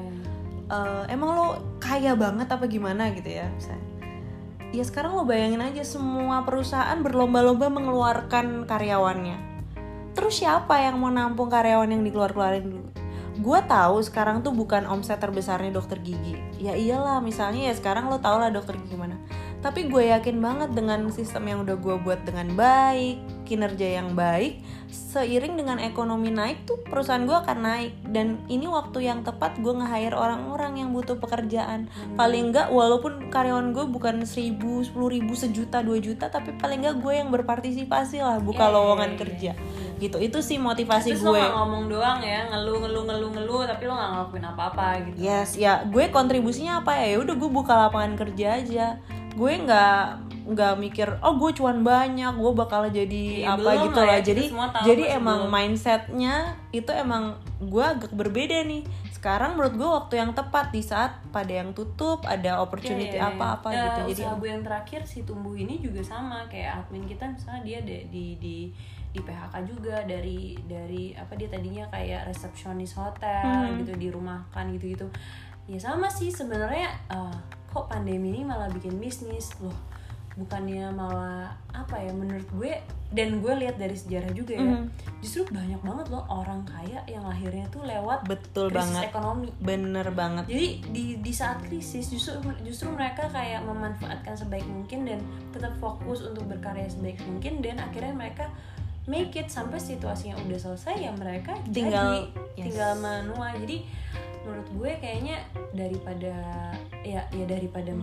Eh, 0.66 1.02
emang 1.14 1.30
lo 1.38 1.46
kaya 1.78 2.18
banget 2.18 2.50
apa 2.50 2.66
gimana 2.66 3.14
gitu 3.14 3.30
ya 3.38 3.46
misalnya 3.54 3.85
ya 4.74 4.82
sekarang 4.82 5.14
lo 5.14 5.22
bayangin 5.22 5.62
aja 5.62 5.82
semua 5.86 6.42
perusahaan 6.42 6.98
berlomba-lomba 7.02 7.70
mengeluarkan 7.70 8.66
karyawannya. 8.66 9.38
Terus 10.16 10.40
siapa 10.40 10.80
yang 10.80 10.96
mau 10.96 11.12
nampung 11.12 11.52
karyawan 11.52 11.92
yang 11.92 12.02
dikeluar-keluarin 12.02 12.66
dulu? 12.66 12.88
Gue 13.36 13.60
tahu 13.68 14.00
sekarang 14.00 14.40
tuh 14.40 14.56
bukan 14.56 14.88
omset 14.88 15.20
terbesarnya 15.20 15.68
dokter 15.68 16.00
gigi. 16.00 16.40
Ya 16.56 16.72
iyalah 16.72 17.20
misalnya 17.20 17.68
ya 17.68 17.74
sekarang 17.76 18.08
lo 18.08 18.16
tau 18.16 18.40
lah 18.40 18.48
dokter 18.48 18.80
gigi 18.80 18.96
gimana. 18.96 19.20
Tapi 19.60 19.92
gue 19.92 20.08
yakin 20.08 20.40
banget 20.40 20.70
dengan 20.72 21.12
sistem 21.12 21.44
yang 21.52 21.58
udah 21.68 21.76
gue 21.76 21.96
buat 22.00 22.24
dengan 22.24 22.56
baik 22.56 23.35
kinerja 23.46 24.02
yang 24.02 24.18
baik 24.18 24.58
seiring 24.86 25.58
dengan 25.58 25.82
ekonomi 25.82 26.30
naik 26.30 26.64
tuh 26.64 26.78
perusahaan 26.86 27.22
gue 27.24 27.34
akan 27.34 27.58
naik. 27.62 27.92
Dan 28.06 28.40
ini 28.46 28.70
waktu 28.70 29.08
yang 29.08 29.26
tepat 29.26 29.58
gue 29.58 29.72
nge-hire 29.74 30.14
orang-orang 30.14 30.78
yang 30.80 30.90
butuh 30.94 31.18
pekerjaan. 31.18 31.90
Paling 32.14 32.52
enggak 32.52 32.70
walaupun 32.70 33.28
karyawan 33.32 33.74
gue 33.74 33.84
bukan 33.90 34.22
seribu 34.24 34.84
sepuluh 34.86 35.12
ribu 35.12 35.34
sejuta 35.34 35.82
dua 35.82 35.98
juta 35.98 36.30
tapi 36.30 36.54
paling 36.56 36.84
enggak 36.84 36.96
gue 37.02 37.12
yang 37.18 37.28
berpartisipasi 37.32 38.22
lah 38.22 38.38
buka 38.38 38.68
Iya, 38.70 38.74
lowongan 38.74 39.10
iya, 39.12 39.18
kerja. 39.18 39.52
Gitu. 39.96 40.16
Itu 40.20 40.38
sih 40.44 40.60
motivasi 40.60 41.16
terus 41.16 41.24
lo 41.24 41.34
gue. 41.34 41.40
gak 41.42 41.54
ngomong 41.56 41.84
doang 41.90 42.20
ya 42.20 42.46
ngeluh 42.52 42.78
ngeluh 42.84 43.04
ngeluh 43.08 43.30
ngeluh 43.32 43.62
tapi 43.64 43.82
lo 43.88 43.94
gak 43.96 44.10
ngelakuin 44.12 44.44
apa 44.46 44.62
apa 44.72 44.86
gitu. 45.10 45.16
Yes, 45.18 45.56
ya 45.58 45.82
gue 45.88 46.04
kontribusinya 46.12 46.84
apa 46.84 46.94
ya? 47.00 47.16
Ya 47.16 47.18
udah 47.24 47.34
gue 47.34 47.50
buka 47.50 47.72
lapangan 47.88 48.14
kerja 48.14 48.60
aja. 48.62 48.86
Gue 49.36 49.52
nggak 49.60 50.25
nggak 50.46 50.74
mikir 50.76 51.08
oh 51.20 51.34
gue 51.36 51.50
cuan 51.52 51.82
banyak, 51.82 52.32
gue 52.32 52.52
bakal 52.54 52.86
jadi 52.86 53.42
Iya, 53.42 53.52
apa 53.52 53.66
belum 53.66 53.84
gitu 53.84 53.98
lah 54.00 54.06
ya, 54.08 54.20
Jadi 54.22 54.44
jadi 54.84 55.02
emang 55.14 55.40
belum. 55.42 55.52
mindsetnya 55.52 56.34
itu 56.70 56.86
emang 56.88 57.34
gue 57.58 57.82
agak 57.84 58.12
berbeda 58.12 58.62
nih. 58.62 58.86
Sekarang 59.10 59.54
menurut 59.54 59.74
gue 59.74 59.88
waktu 59.90 60.14
yang 60.16 60.30
tepat 60.32 60.70
di 60.70 60.80
saat 60.80 61.18
pada 61.28 61.50
yang 61.50 61.72
tutup 61.72 62.22
ada 62.22 62.58
opportunity 62.58 63.10
Iya, 63.10 63.18
iya, 63.18 63.26
iya. 63.26 63.34
apa-apa 63.34 63.68
Ya, 63.68 63.82
gitu. 63.82 64.00
Jadi 64.08 64.22
usaha 64.22 64.34
gue 64.36 64.48
yang 64.48 64.62
terakhir 64.62 65.00
si 65.02 65.18
tumbuh 65.20 65.52
ini 65.52 65.74
juga 65.76 65.98
sama 66.00 66.46
kayak 66.46 66.70
admin 66.80 67.04
kita 67.04 67.26
misalnya 67.26 67.62
dia 67.64 67.78
di 67.80 67.96
di 68.06 68.24
di, 68.38 68.56
di 69.10 69.18
PHK 69.18 69.54
juga 69.64 69.96
dari 70.04 70.54
dari 70.62 71.10
apa 71.12 71.34
dia 71.34 71.48
tadinya 71.48 71.82
kayak 71.88 72.28
resepsionis 72.28 72.94
hotel 72.94 73.42
Hmm. 73.42 73.80
gitu 73.80 73.96
dirumahkan 73.96 74.70
gitu 74.72 74.94
gitu 74.94 75.06
ya 75.66 75.80
sama 75.80 76.06
sih 76.06 76.30
sebenarnya 76.30 76.86
eh, 77.08 77.36
kok 77.66 77.88
pandemi 77.88 78.30
ini 78.30 78.46
malah 78.46 78.68
bikin 78.68 78.94
bisnis 78.96 79.50
loh 79.58 79.74
bukannya 80.36 80.88
malah 80.90 81.48
apa 81.70 81.96
ya 81.96 82.12
menurut 82.12 82.44
gue 82.52 82.72
dan 83.08 83.40
gue 83.40 83.52
lihat 83.56 83.76
dari 83.76 83.94
sejarah 83.94 84.30
juga 84.30 84.52
ya 84.52 84.68
Mhm. 84.76 84.84
justru 85.18 85.42
banyak 85.46 85.80
banget 85.80 86.06
loh 86.06 86.24
orang 86.26 86.60
kaya 86.62 87.00
yang 87.06 87.24
lahirnya 87.24 87.64
tuh 87.68 87.80
lewat 87.82 88.20
betul 88.24 88.68
krisis 88.68 88.76
banget, 88.92 89.02
ekonomi 89.08 89.48
bener 89.58 90.06
banget. 90.12 90.44
jadi 90.44 90.68
di 90.86 91.04
di 91.18 91.32
saat 91.32 91.62
krisis 91.62 92.06
justru 92.06 92.36
justru 92.60 92.90
mereka 92.90 93.26
kayak 93.26 93.62
memanfaatkan 93.62 94.34
sebaik 94.34 94.66
mungkin 94.66 95.04
dan 95.04 95.18
tetap 95.50 95.72
fokus 95.76 96.20
untuk 96.22 96.44
berkarya 96.46 96.84
sebaik 96.84 97.16
mungkin 97.24 97.58
dan 97.58 97.78
akhirnya 97.78 98.12
mereka 98.12 98.52
make 99.06 99.32
it 99.32 99.48
sampai 99.48 99.78
situasinya 99.78 100.36
udah 100.42 100.58
selesai 100.58 101.00
ya 101.00 101.10
mereka 101.12 101.56
Tinggal- 101.66 102.28
jadi 102.28 102.60
yes. 102.60 102.64
tinggal 102.68 102.92
menua 102.98 103.56
jadi 103.56 103.76
menurut 104.42 104.68
gue 104.70 104.90
kayaknya 105.00 105.36
daripada 105.72 106.34
ya 107.00 107.22
ya 107.30 107.44
daripada 107.44 107.94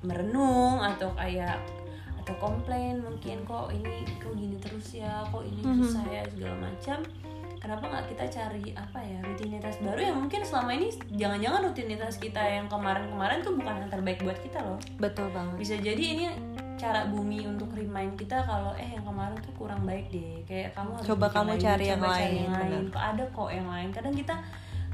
merenung 0.00 0.78
atau 0.78 1.10
kayak 1.12 1.58
atau 2.16 2.34
komplain 2.38 2.98
mungkin 2.98 3.44
kok 3.44 3.68
ini 3.70 4.02
kok 4.16 4.32
gini 4.32 4.56
terus 4.56 4.94
ya 4.94 5.20
kok 5.24 5.42
ini 5.42 5.60
Mhm. 5.60 5.76
susah 5.78 6.04
ya 6.06 6.22
segala 6.26 6.56
macam 6.62 6.98
kenapa 7.56 7.84
nggak 7.86 8.06
kita 8.10 8.24
cari 8.30 8.64
apa 8.74 8.98
ya 8.98 9.18
rutinitas 9.22 9.76
baru 9.78 10.00
yang 10.02 10.16
mungkin 10.18 10.40
selama 10.40 10.70
ini 10.74 10.88
jangan-jangan 11.10 11.60
rutinitas 11.62 12.16
kita 12.18 12.40
yang 12.40 12.66
kemarin-kemarin 12.66 13.40
tuh 13.40 13.52
bukan 13.54 13.74
yang 13.78 13.90
terbaik 13.90 14.20
buat 14.20 14.36
kita 14.38 14.60
loh 14.60 14.76
Betul 14.98 15.28
banget. 15.30 15.56
bisa 15.56 15.74
jadi 15.76 16.04
ini 16.06 16.24
cara 16.74 17.06
bumi 17.06 17.44
untuk 17.46 17.72
remind 17.72 18.12
kita 18.14 18.40
kalau 18.42 18.72
eh 18.74 18.88
yang 18.90 19.00
kemarin 19.02 19.36
tuh 19.38 19.52
kurang 19.54 19.80
baik 19.82 20.08
deh 20.10 20.44
kayak 20.44 20.72
kamu 20.72 20.90
harus 20.94 21.06
Coba 21.06 21.26
kamu 21.30 21.50
lagi, 21.50 21.62
cari 21.62 21.84
yang 21.86 21.96
coba 21.98 22.08
cari 22.10 22.20
lain, 22.22 22.36
yang 22.36 22.52
lain 22.52 22.68
benar. 22.68 22.84
kok 22.90 23.04
ada 23.06 23.24
kok 23.26 23.50
yang 23.50 23.68
lain 23.70 23.88
kadang 23.90 24.14
kita 24.14 24.34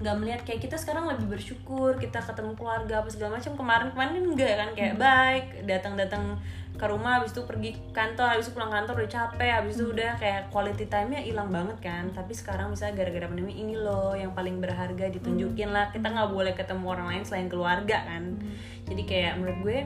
nggak 0.00 0.16
melihat 0.16 0.40
kayak 0.42 0.60
kita 0.64 0.76
sekarang 0.76 1.04
lebih 1.06 1.36
bersyukur 1.36 2.00
kita 2.00 2.18
ketemu 2.18 2.56
keluarga 2.56 3.04
apa 3.04 3.08
segala 3.12 3.36
macam 3.36 3.52
kemarin 3.52 3.88
kemarin 3.92 4.12
enggak 4.24 4.54
kan 4.56 4.68
kayak 4.72 4.94
Hmm. 4.96 5.02
baik 5.02 5.44
datang 5.64 5.94
datang 5.94 6.24
ke 6.72 6.86
rumah 6.88 7.20
habis 7.20 7.36
itu 7.36 7.44
pergi 7.44 7.76
kantor 7.92 8.32
habis 8.32 8.48
itu 8.48 8.56
pulang 8.56 8.72
kantor 8.72 9.04
udah 9.04 9.12
capek 9.12 9.50
habis 9.52 9.76
Hmm. 9.76 9.80
itu 9.84 9.92
udah 9.92 10.10
kayak 10.16 10.40
quality 10.48 10.88
time-nya 10.88 11.20
hilang 11.20 11.52
banget 11.52 11.76
kan 11.78 12.08
tapi 12.10 12.32
sekarang 12.32 12.72
misalnya 12.72 12.96
gara-gara 12.96 13.28
pandemi 13.28 13.52
ini 13.54 13.76
loh 13.76 14.16
yang 14.16 14.32
paling 14.32 14.56
berharga 14.56 15.12
ditunjukin 15.12 15.68
Hmm. 15.68 15.76
lah 15.76 15.92
kita 15.92 16.08
nggak 16.08 16.30
boleh 16.32 16.52
ketemu 16.56 16.84
orang 16.88 17.06
lain 17.12 17.22
selain 17.22 17.48
keluarga 17.48 18.00
kan 18.00 18.40
jadi 18.88 19.02
kayak 19.04 19.32
menurut 19.36 19.58
gue 19.60 19.78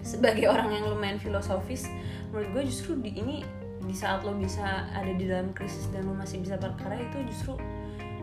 sebagai 0.00 0.48
orang 0.48 0.72
yang 0.72 0.88
lumayan 0.88 1.20
filosofis 1.20 1.92
menurut 2.32 2.48
gue 2.56 2.62
justru 2.66 2.96
di 2.96 3.12
ini 3.14 3.44
di 3.80 3.92
saat 3.92 4.24
lo 4.24 4.32
bisa 4.32 4.88
ada 4.90 5.12
di 5.12 5.28
dalam 5.28 5.52
krisis 5.52 5.92
dan 5.92 6.08
lo 6.08 6.14
masih 6.14 6.40
bisa 6.40 6.56
berkarya 6.56 7.04
itu 7.04 7.20
justru 7.28 7.52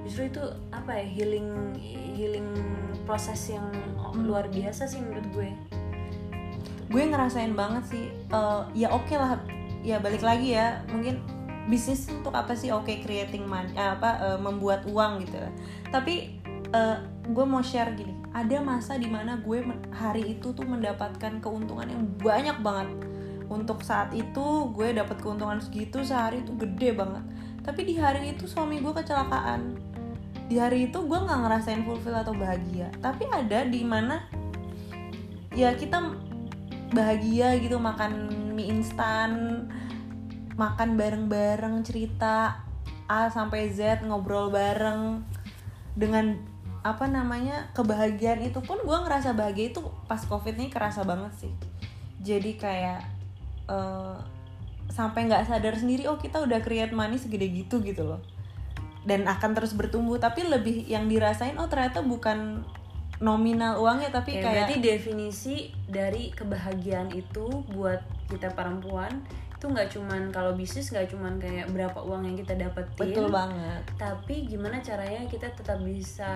justru 0.08 0.32
itu 0.32 0.44
apa 0.72 1.04
ya 1.04 1.04
healing 1.04 1.76
healing 2.16 2.48
proses 3.04 3.52
yang 3.52 3.68
luar 4.16 4.48
biasa 4.48 4.88
sih 4.88 5.04
menurut 5.04 5.28
gue. 5.36 5.50
Gue 6.88 7.04
ngerasain 7.12 7.52
banget 7.52 7.84
sih 7.92 8.06
eh, 8.32 8.62
ya 8.72 8.88
oke 8.96 9.12
lah. 9.12 9.44
Ya 9.84 10.00
balik 10.00 10.24
lagi 10.24 10.56
ya 10.56 10.80
mungkin 10.88 11.20
bisnis 11.68 12.08
untuk 12.08 12.32
apa 12.32 12.56
sih? 12.56 12.72
Oke 12.72 13.04
creating 13.04 13.44
money 13.44 13.76
eh, 13.76 13.92
apa 14.00 14.16
eh, 14.24 14.40
membuat 14.40 14.88
uang 14.88 15.28
gitu. 15.28 15.44
Tapi 15.92 16.40
eh, 16.72 16.98
gue 17.28 17.46
mau 17.46 17.60
share 17.60 17.92
gini 17.92 18.16
ada 18.32 18.64
masa 18.64 18.96
di 18.96 19.12
mana 19.12 19.36
gue 19.44 19.60
hari 19.92 20.40
itu 20.40 20.56
tuh 20.56 20.64
mendapatkan 20.64 21.44
keuntungan 21.44 21.88
yang 21.92 22.08
banyak 22.16 22.58
banget. 22.64 22.90
Untuk 23.48 23.84
saat 23.84 24.12
itu 24.16 24.72
gue 24.72 24.92
dapat 24.96 25.20
keuntungan 25.20 25.60
segitu 25.60 26.04
sehari 26.04 26.44
itu 26.44 26.56
gede 26.56 26.96
banget. 26.96 27.24
Tapi 27.64 27.84
di 27.84 28.00
hari 28.00 28.32
itu 28.32 28.48
suami 28.48 28.80
gue 28.80 28.94
kecelakaan 28.96 29.87
di 30.48 30.56
hari 30.56 30.88
itu 30.88 31.00
gue 31.04 31.20
nggak 31.20 31.40
ngerasain 31.44 31.84
fulfill 31.84 32.16
atau 32.16 32.32
bahagia. 32.32 32.88
Tapi 33.04 33.28
ada 33.28 33.68
di 33.68 33.84
mana 33.84 34.24
ya 35.52 35.76
kita 35.76 36.00
bahagia 36.96 37.60
gitu 37.60 37.76
makan 37.76 38.32
mie 38.56 38.72
instan 38.72 39.66
makan 40.56 40.96
bareng-bareng 40.96 41.84
cerita 41.84 42.64
A 43.12 43.28
sampai 43.28 43.76
Z 43.76 44.08
ngobrol 44.08 44.50
bareng. 44.50 45.22
Dengan 45.94 46.40
apa 46.82 47.04
namanya 47.12 47.68
kebahagiaan 47.76 48.40
itu 48.48 48.64
pun 48.64 48.80
gue 48.80 48.98
ngerasa 49.04 49.36
bahagia 49.36 49.76
itu 49.76 49.84
pas 50.08 50.24
covid 50.24 50.56
ini 50.56 50.72
kerasa 50.72 51.04
banget 51.04 51.36
sih. 51.36 51.54
Jadi 52.24 52.56
kayak 52.56 53.04
eh, 53.68 54.18
sampai 54.88 55.28
nggak 55.28 55.52
sadar 55.52 55.76
sendiri 55.76 56.08
oh 56.08 56.16
kita 56.16 56.40
udah 56.40 56.64
create 56.64 56.96
money 56.96 57.20
segede 57.20 57.52
gitu 57.52 57.84
gitu 57.84 58.08
loh 58.08 58.24
dan 59.08 59.24
akan 59.24 59.56
terus 59.56 59.72
bertumbuh 59.72 60.20
tapi 60.20 60.44
lebih 60.44 60.84
yang 60.84 61.08
dirasain 61.08 61.56
oh 61.56 61.72
ternyata 61.72 62.04
bukan 62.04 62.68
nominal 63.18 63.80
uangnya 63.82 64.14
tapi 64.14 64.38
Oke, 64.38 64.44
kayak 64.44 64.68
berarti 64.70 64.76
definisi 64.78 65.56
dari 65.88 66.30
kebahagiaan 66.30 67.10
itu 67.16 67.64
buat 67.72 68.04
kita 68.28 68.54
perempuan 68.54 69.24
itu 69.58 69.66
nggak 69.66 69.90
cuman 69.90 70.22
kalau 70.30 70.54
bisnis 70.54 70.94
nggak 70.94 71.10
cuman 71.10 71.42
kayak 71.42 71.66
berapa 71.74 71.98
uang 71.98 72.30
yang 72.30 72.38
kita 72.38 72.54
dapetin 72.54 73.10
betul 73.10 73.34
banget 73.34 73.82
tapi 73.98 74.46
gimana 74.46 74.78
caranya 74.86 75.26
kita 75.26 75.50
tetap 75.50 75.82
bisa 75.82 76.30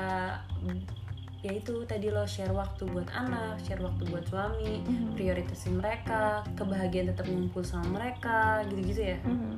ya 1.41 1.51
itu 1.53 1.85
tadi 1.85 2.09
lo 2.09 2.25
share 2.25 2.49
waktu 2.49 2.81
buat 2.85 3.09
anak 3.13 3.61
share 3.61 3.81
waktu 3.81 4.09
buat 4.09 4.25
suami 4.25 4.81
Mhm. 4.81 5.13
prioritasin 5.13 5.77
mereka 5.77 6.41
kebahagiaan 6.53 7.13
tetap 7.13 7.29
ngumpul 7.29 7.61
sama 7.61 8.01
mereka 8.01 8.65
gitu-gitu 8.69 9.13
ya 9.13 9.17
Mhm. 9.21 9.53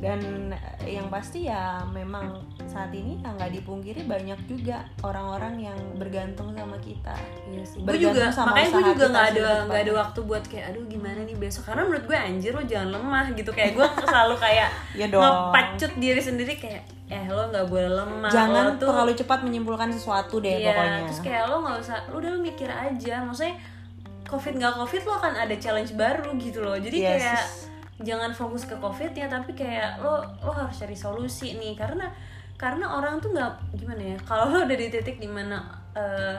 Dan 0.00 0.16
eh, 0.80 0.96
yang 0.96 1.12
pasti 1.12 1.44
ya 1.44 1.84
memang 1.86 2.40
saat 2.64 2.88
ini 2.90 3.20
ya 3.20 3.30
nggak 3.30 3.52
dipungkiri 3.54 4.08
banyak 4.08 4.40
juga 4.48 4.80
orang-orang 5.00 5.60
yang 5.60 5.78
bergantung 5.94 6.56
sama 6.56 6.80
kita. 6.80 7.12
Iya 7.46 7.62
sih. 7.62 7.84
Gue 7.84 8.00
juga 8.00 8.32
sama 8.32 8.56
makanya 8.56 8.70
gue 8.72 8.84
juga 8.90 9.04
nggak 9.06 9.26
ada 9.28 9.40
ke 9.40 9.54
nggak 9.68 9.82
ada 9.84 9.92
waktu 9.94 10.20
buat 10.24 10.44
kayak 10.48 10.64
aduh 10.72 10.84
gimana 10.88 11.20
nih 11.22 11.36
besok? 11.36 11.68
Karena 11.68 11.84
menurut 11.84 12.04
gue 12.04 12.16
anjir 12.16 12.52
lo 12.56 12.64
jangan 12.64 12.88
lemah 12.96 13.26
gitu. 13.36 13.50
Kayak 13.52 13.70
gue 13.76 13.86
selalu 14.08 14.34
kayak 14.36 14.68
ya 14.96 15.06
dong. 15.06 15.20
ngepacut 15.20 15.92
diri 15.96 16.20
sendiri 16.20 16.54
kayak 16.56 16.82
eh 17.10 17.26
lo 17.26 17.50
nggak 17.50 17.66
boleh 17.66 17.90
lemah 17.90 18.30
jangan 18.30 18.62
lo 18.64 18.72
tuh 18.78 18.86
terlalu 18.88 19.12
cepat 19.12 19.42
menyimpulkan 19.42 19.90
sesuatu 19.90 20.38
deh 20.38 20.62
Iya, 20.62 20.70
pokoknya. 20.70 20.98
terus 21.10 21.20
kayak 21.20 21.44
lo 21.44 21.56
nggak 21.60 21.76
usah 21.82 21.98
lo 22.08 22.14
udah 22.16 22.30
lo 22.32 22.38
mikir 22.40 22.70
aja. 22.72 23.14
Maksudnya 23.20 23.54
covid 24.24 24.54
nggak 24.56 24.74
covid 24.78 25.02
lo 25.04 25.12
akan 25.18 25.32
ada 25.36 25.54
challenge 25.60 25.92
baru 25.92 26.32
gitu 26.38 26.64
loh. 26.64 26.78
Jadi 26.78 26.96
Yes. 26.96 27.12
kayak 27.20 27.42
jangan 28.00 28.30
fokus 28.30 28.64
ke 28.64 28.74
covid 28.74 29.12
ya 29.12 29.26
tapi 29.26 29.52
kayak 29.52 29.98
lo 29.98 30.16
lo 30.40 30.50
harus 30.50 30.72
cari 30.74 30.94
solusi 30.94 31.54
nih 31.54 31.74
karena 31.74 32.08
karena 32.54 32.86
orang 32.90 33.16
tuh 33.18 33.30
nggak 33.30 33.52
gimana 33.74 34.02
ya 34.02 34.18
kalau 34.20 34.48
lo 34.50 34.58
udah 34.62 34.74
di 34.74 34.88
titik 34.88 35.16
di 35.16 35.26
mana 35.26 35.60
eh, 35.92 36.36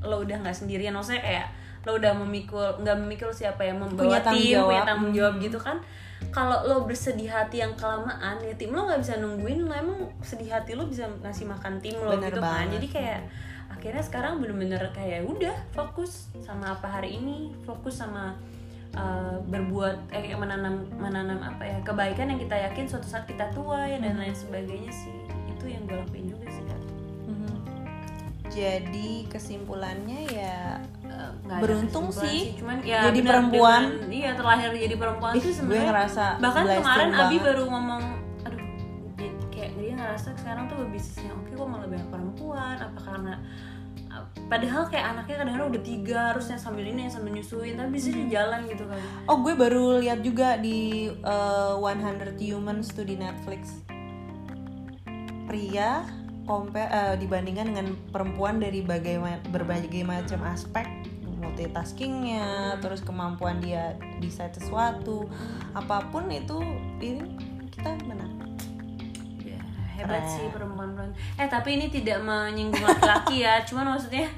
lo 0.00 0.20
udah 0.20 0.36
nggak 0.38 0.54
sendirian 0.54 0.92
maksudnya 0.92 1.20
kayak 1.20 1.46
lo 1.82 1.94
udah 1.94 2.12
memikul 2.14 2.60
nggak 2.78 2.96
memikul 2.98 3.30
siapa 3.30 3.62
yang 3.62 3.78
membawa 3.78 4.16
Punya 4.16 4.20
tim 4.22 4.36
punya 4.36 4.52
jawab. 4.58 4.84
tanggung 4.84 5.12
jawab 5.12 5.34
Hmm. 5.34 5.42
gitu 5.42 5.58
kan 5.58 5.76
kalau 6.28 6.58
lo 6.62 6.82
bersedih 6.82 7.26
hati 7.26 7.56
yang 7.58 7.72
kelamaan 7.72 8.36
ya 8.38 8.52
tim 8.52 8.68
lo 8.68 8.84
nggak 8.84 9.00
bisa 9.00 9.16
nungguin 9.16 9.62
lo 9.62 9.72
emang 9.72 9.98
sedih 10.20 10.50
hati 10.50 10.74
lo 10.74 10.84
bisa 10.84 11.06
ngasih 11.16 11.46
makan 11.46 11.78
tim 11.78 11.96
lo 11.96 12.12
Bener 12.12 12.28
gitu 12.28 12.38
kan 12.38 12.66
banget. 12.66 12.70
jadi 12.74 12.86
kayak 12.90 13.20
akhirnya 13.70 14.02
sekarang 14.02 14.32
bener-bener 14.36 14.82
kayak 14.90 15.22
udah 15.22 15.54
fokus 15.70 16.12
sama 16.38 16.72
apa 16.72 16.88
hari 16.90 17.16
ini 17.16 17.54
fokus 17.62 17.96
sama 17.96 18.34
uh, 18.94 19.36
berbuat 19.44 19.96
eh 20.10 20.32
menanam 20.32 20.86
menanam 20.94 21.40
apa 21.40 21.62
ya 21.62 21.76
kebaikan 21.82 22.28
yang 22.28 22.38
kita 22.38 22.56
yakin 22.62 22.84
suatu 22.84 23.04
saat 23.06 23.24
kita 23.24 23.50
tua 23.50 23.84
ya 23.84 23.98
dan 23.98 24.16
lain 24.16 24.32
sebagainya 24.32 24.88
sih 24.90 25.12
itu 25.48 25.64
yang 25.66 25.84
gue 25.84 25.98
lakuin 25.98 26.26
juga 26.28 26.46
sih 26.46 26.64
Mhm. 27.26 27.52
jadi 28.48 29.10
kesimpulannya 29.26 30.20
ya 30.26 30.80
nggak 31.04 31.50
ada 31.50 31.60
Beruntung 31.60 32.06
kesimpulan 32.08 32.30
sih. 32.30 32.56
cuman 32.56 32.76
ya 32.82 33.00
Jadi 33.04 33.18
benar, 33.18 33.32
perempuan. 33.34 33.82
dengan- 33.90 34.12
iya 34.14 34.30
terlahir 34.32 34.70
jadi 34.72 34.96
perempuan 34.96 35.32
Ih, 35.32 35.42
gue 35.42 35.52
sebenarnya 35.52 35.86
ngerasa 35.88 36.24
bahkan 36.38 36.64
kemarin 36.64 37.08
Abi 37.08 37.18
banget. 37.18 37.40
baru 37.44 37.62
ngomong 37.66 38.02
aduh 38.40 38.60
dia, 39.14 39.30
kayak 39.48 39.70
dia 39.74 39.92
ngerasa 39.94 40.28
sekarang 40.34 40.64
tuh 40.66 40.78
bisnisnya 40.86 41.32
oke 41.32 41.50
kok 41.50 41.66
malah 41.66 41.86
banyak 41.86 42.08
perempuan 42.08 42.76
apa 42.78 42.98
karena 42.98 43.34
padahal 44.46 44.86
kayak 44.86 45.18
anaknya 45.18 45.42
kadang-kadang 45.42 45.68
udah 45.74 45.82
tiga 45.82 46.18
harusnya 46.32 46.56
sambil 46.56 46.86
ini 46.86 47.10
sambil 47.10 47.34
nyusuin 47.34 47.74
tapi 47.74 47.90
bisnisnya 47.90 48.26
jalan 48.30 48.70
gitu 48.70 48.86
kan. 48.86 49.00
Oh 49.26 49.42
gue 49.42 49.58
baru 49.58 49.98
lihat 49.98 50.22
juga 50.22 50.54
di 50.56 51.10
uh, 51.26 51.74
100 51.82 52.38
Humans 52.38 52.94
tuh 52.94 53.02
di 53.02 53.18
Netflix. 53.18 53.82
Pria 55.50 56.06
compare 56.48 56.88
uh, 56.88 57.14
dibandingkan 57.20 57.76
dengan 57.76 57.88
perempuan 58.08 58.56
dari 58.62 58.80
berbagai 58.80 60.00
macam 60.06 60.40
aspek 60.48 60.88
multitaskingnya 61.38 62.78
terus 62.82 63.00
kemampuan 63.00 63.62
dia 63.62 63.94
decide 64.18 64.54
sesuatu 64.58 65.30
apa 65.72 66.06
pun 66.10 66.26
itu 66.30 66.58
ini 66.98 67.24
kita 67.70 67.94
menang 68.04 68.47
hebat 69.98 70.22
Keren. 70.22 70.30
sih 70.30 70.46
perempuan-perempuan. 70.54 71.10
Eh 71.34 71.48
tapi 71.50 71.74
ini 71.74 71.90
tidak 71.90 72.22
menyinggung 72.22 72.86
laki-laki 72.86 73.42
ya. 73.42 73.58
Cuman 73.68 73.98
maksudnya 73.98 74.30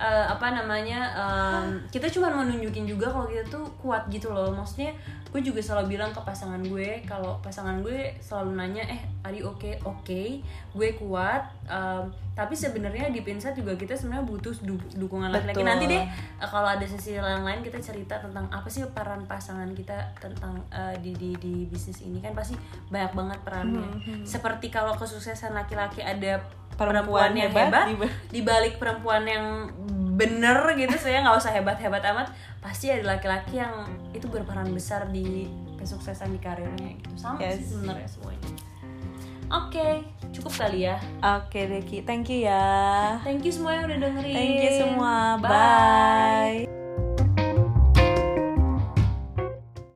eh, 0.00 0.24
apa 0.24 0.56
namanya? 0.56 1.12
em, 1.12 1.76
kita 1.92 2.08
cuma 2.08 2.32
mau 2.32 2.48
nunjukin 2.48 2.88
juga 2.88 3.12
kalau 3.12 3.28
kita 3.28 3.44
tuh 3.52 3.68
kuat 3.76 4.08
gitu 4.08 4.32
loh. 4.32 4.48
Maksudnya 4.56 4.96
gue 5.32 5.40
juga 5.40 5.60
selalu 5.64 5.96
bilang 5.96 6.12
ke 6.12 6.20
pasangan 6.20 6.60
gue 6.60 7.00
kalau 7.08 7.40
pasangan 7.40 7.80
gue 7.80 8.12
selalu 8.20 8.52
nanya 8.52 8.84
eh 8.84 9.00
Ari 9.24 9.40
oke 9.40 9.80
oke 9.84 10.44
gue 10.76 10.88
kuat 11.00 11.40
Em, 11.72 12.04
tapi 12.32 12.54
sebenarnya 12.54 13.08
di 13.08 13.20
Pinsat 13.20 13.52
juga 13.52 13.74
kita 13.74 13.92
sebenarnya 13.92 14.24
butuh 14.24 14.54
du- 14.58 14.90
dukungan 14.96 15.28
laki-laki. 15.28 15.60
Nanti 15.60 15.84
deh 15.84 16.00
eh, 16.00 16.08
kalau 16.42 16.64
ada 16.66 16.80
sesi 16.82 17.12
yang 17.12 17.42
lain 17.42 17.60
kita 17.60 17.76
cerita 17.78 18.16
tentang 18.16 18.48
apa 18.48 18.66
sih 18.66 18.82
peran 18.86 19.24
pasangan 19.24 19.68
kita 19.70 19.92
tentang 20.16 20.56
eh, 20.68 20.96
di, 20.98 21.12
di 21.12 21.30
di 21.34 21.54
bisnis 21.64 22.00
ini. 22.00 22.18
Kan 22.18 22.32
pasti 22.32 22.56
banyak 22.88 23.12
banget 23.12 23.38
perannya. 23.42 23.84
Seperti 24.22 24.68
kalau 24.68 24.94
kesuksesan 24.94 25.52
laki-laki 25.52 26.00
ada 26.00 26.40
perempuan, 26.72 27.30
Perempuan 27.30 27.32
yang 27.34 27.52
hebat, 27.52 27.68
hebat, 27.68 27.86
di- 27.86 28.16
di 28.30 28.40
balik 28.40 28.74
perempuan 28.76 29.22
yang 29.22 29.68
bener 30.12 30.56
gitu 30.74 30.96
saya 30.98 31.20
nggak 31.20 31.36
usah 31.36 31.52
hebat-hebat 31.52 32.04
amat 32.06 32.28
pasti 32.60 32.88
ada 32.88 33.12
laki-laki 33.12 33.56
yang 33.56 33.72
itu 34.12 34.24
berperan 34.24 34.68
besar 34.68 35.08
di 35.08 35.48
kesuksesan 35.76 36.30
di 36.30 36.38
karirnya 36.38 36.94
gitu. 36.94 37.12
Sama 37.18 37.40
Yes. 37.40 37.60
sih 37.60 37.76
sebenarnya 37.76 38.08
semuanya 38.08 38.48
Oke, 39.52 39.76
okay, 39.76 39.94
cukup 40.32 40.52
kali 40.56 40.88
ya. 40.88 40.96
Oke, 41.20 41.60
okay, 41.60 41.64
Deki. 41.68 41.98
Thank 42.08 42.32
you 42.32 42.48
ya. 42.48 43.20
Thank 43.20 43.44
you 43.44 43.52
semua 43.52 43.76
yang 43.76 43.84
udah 43.92 43.98
dengerin. 44.00 44.32
Thank 44.32 44.56
you 44.64 44.72
semua. 44.80 45.36
Bye. 45.36 46.64
Bye. 46.64 47.21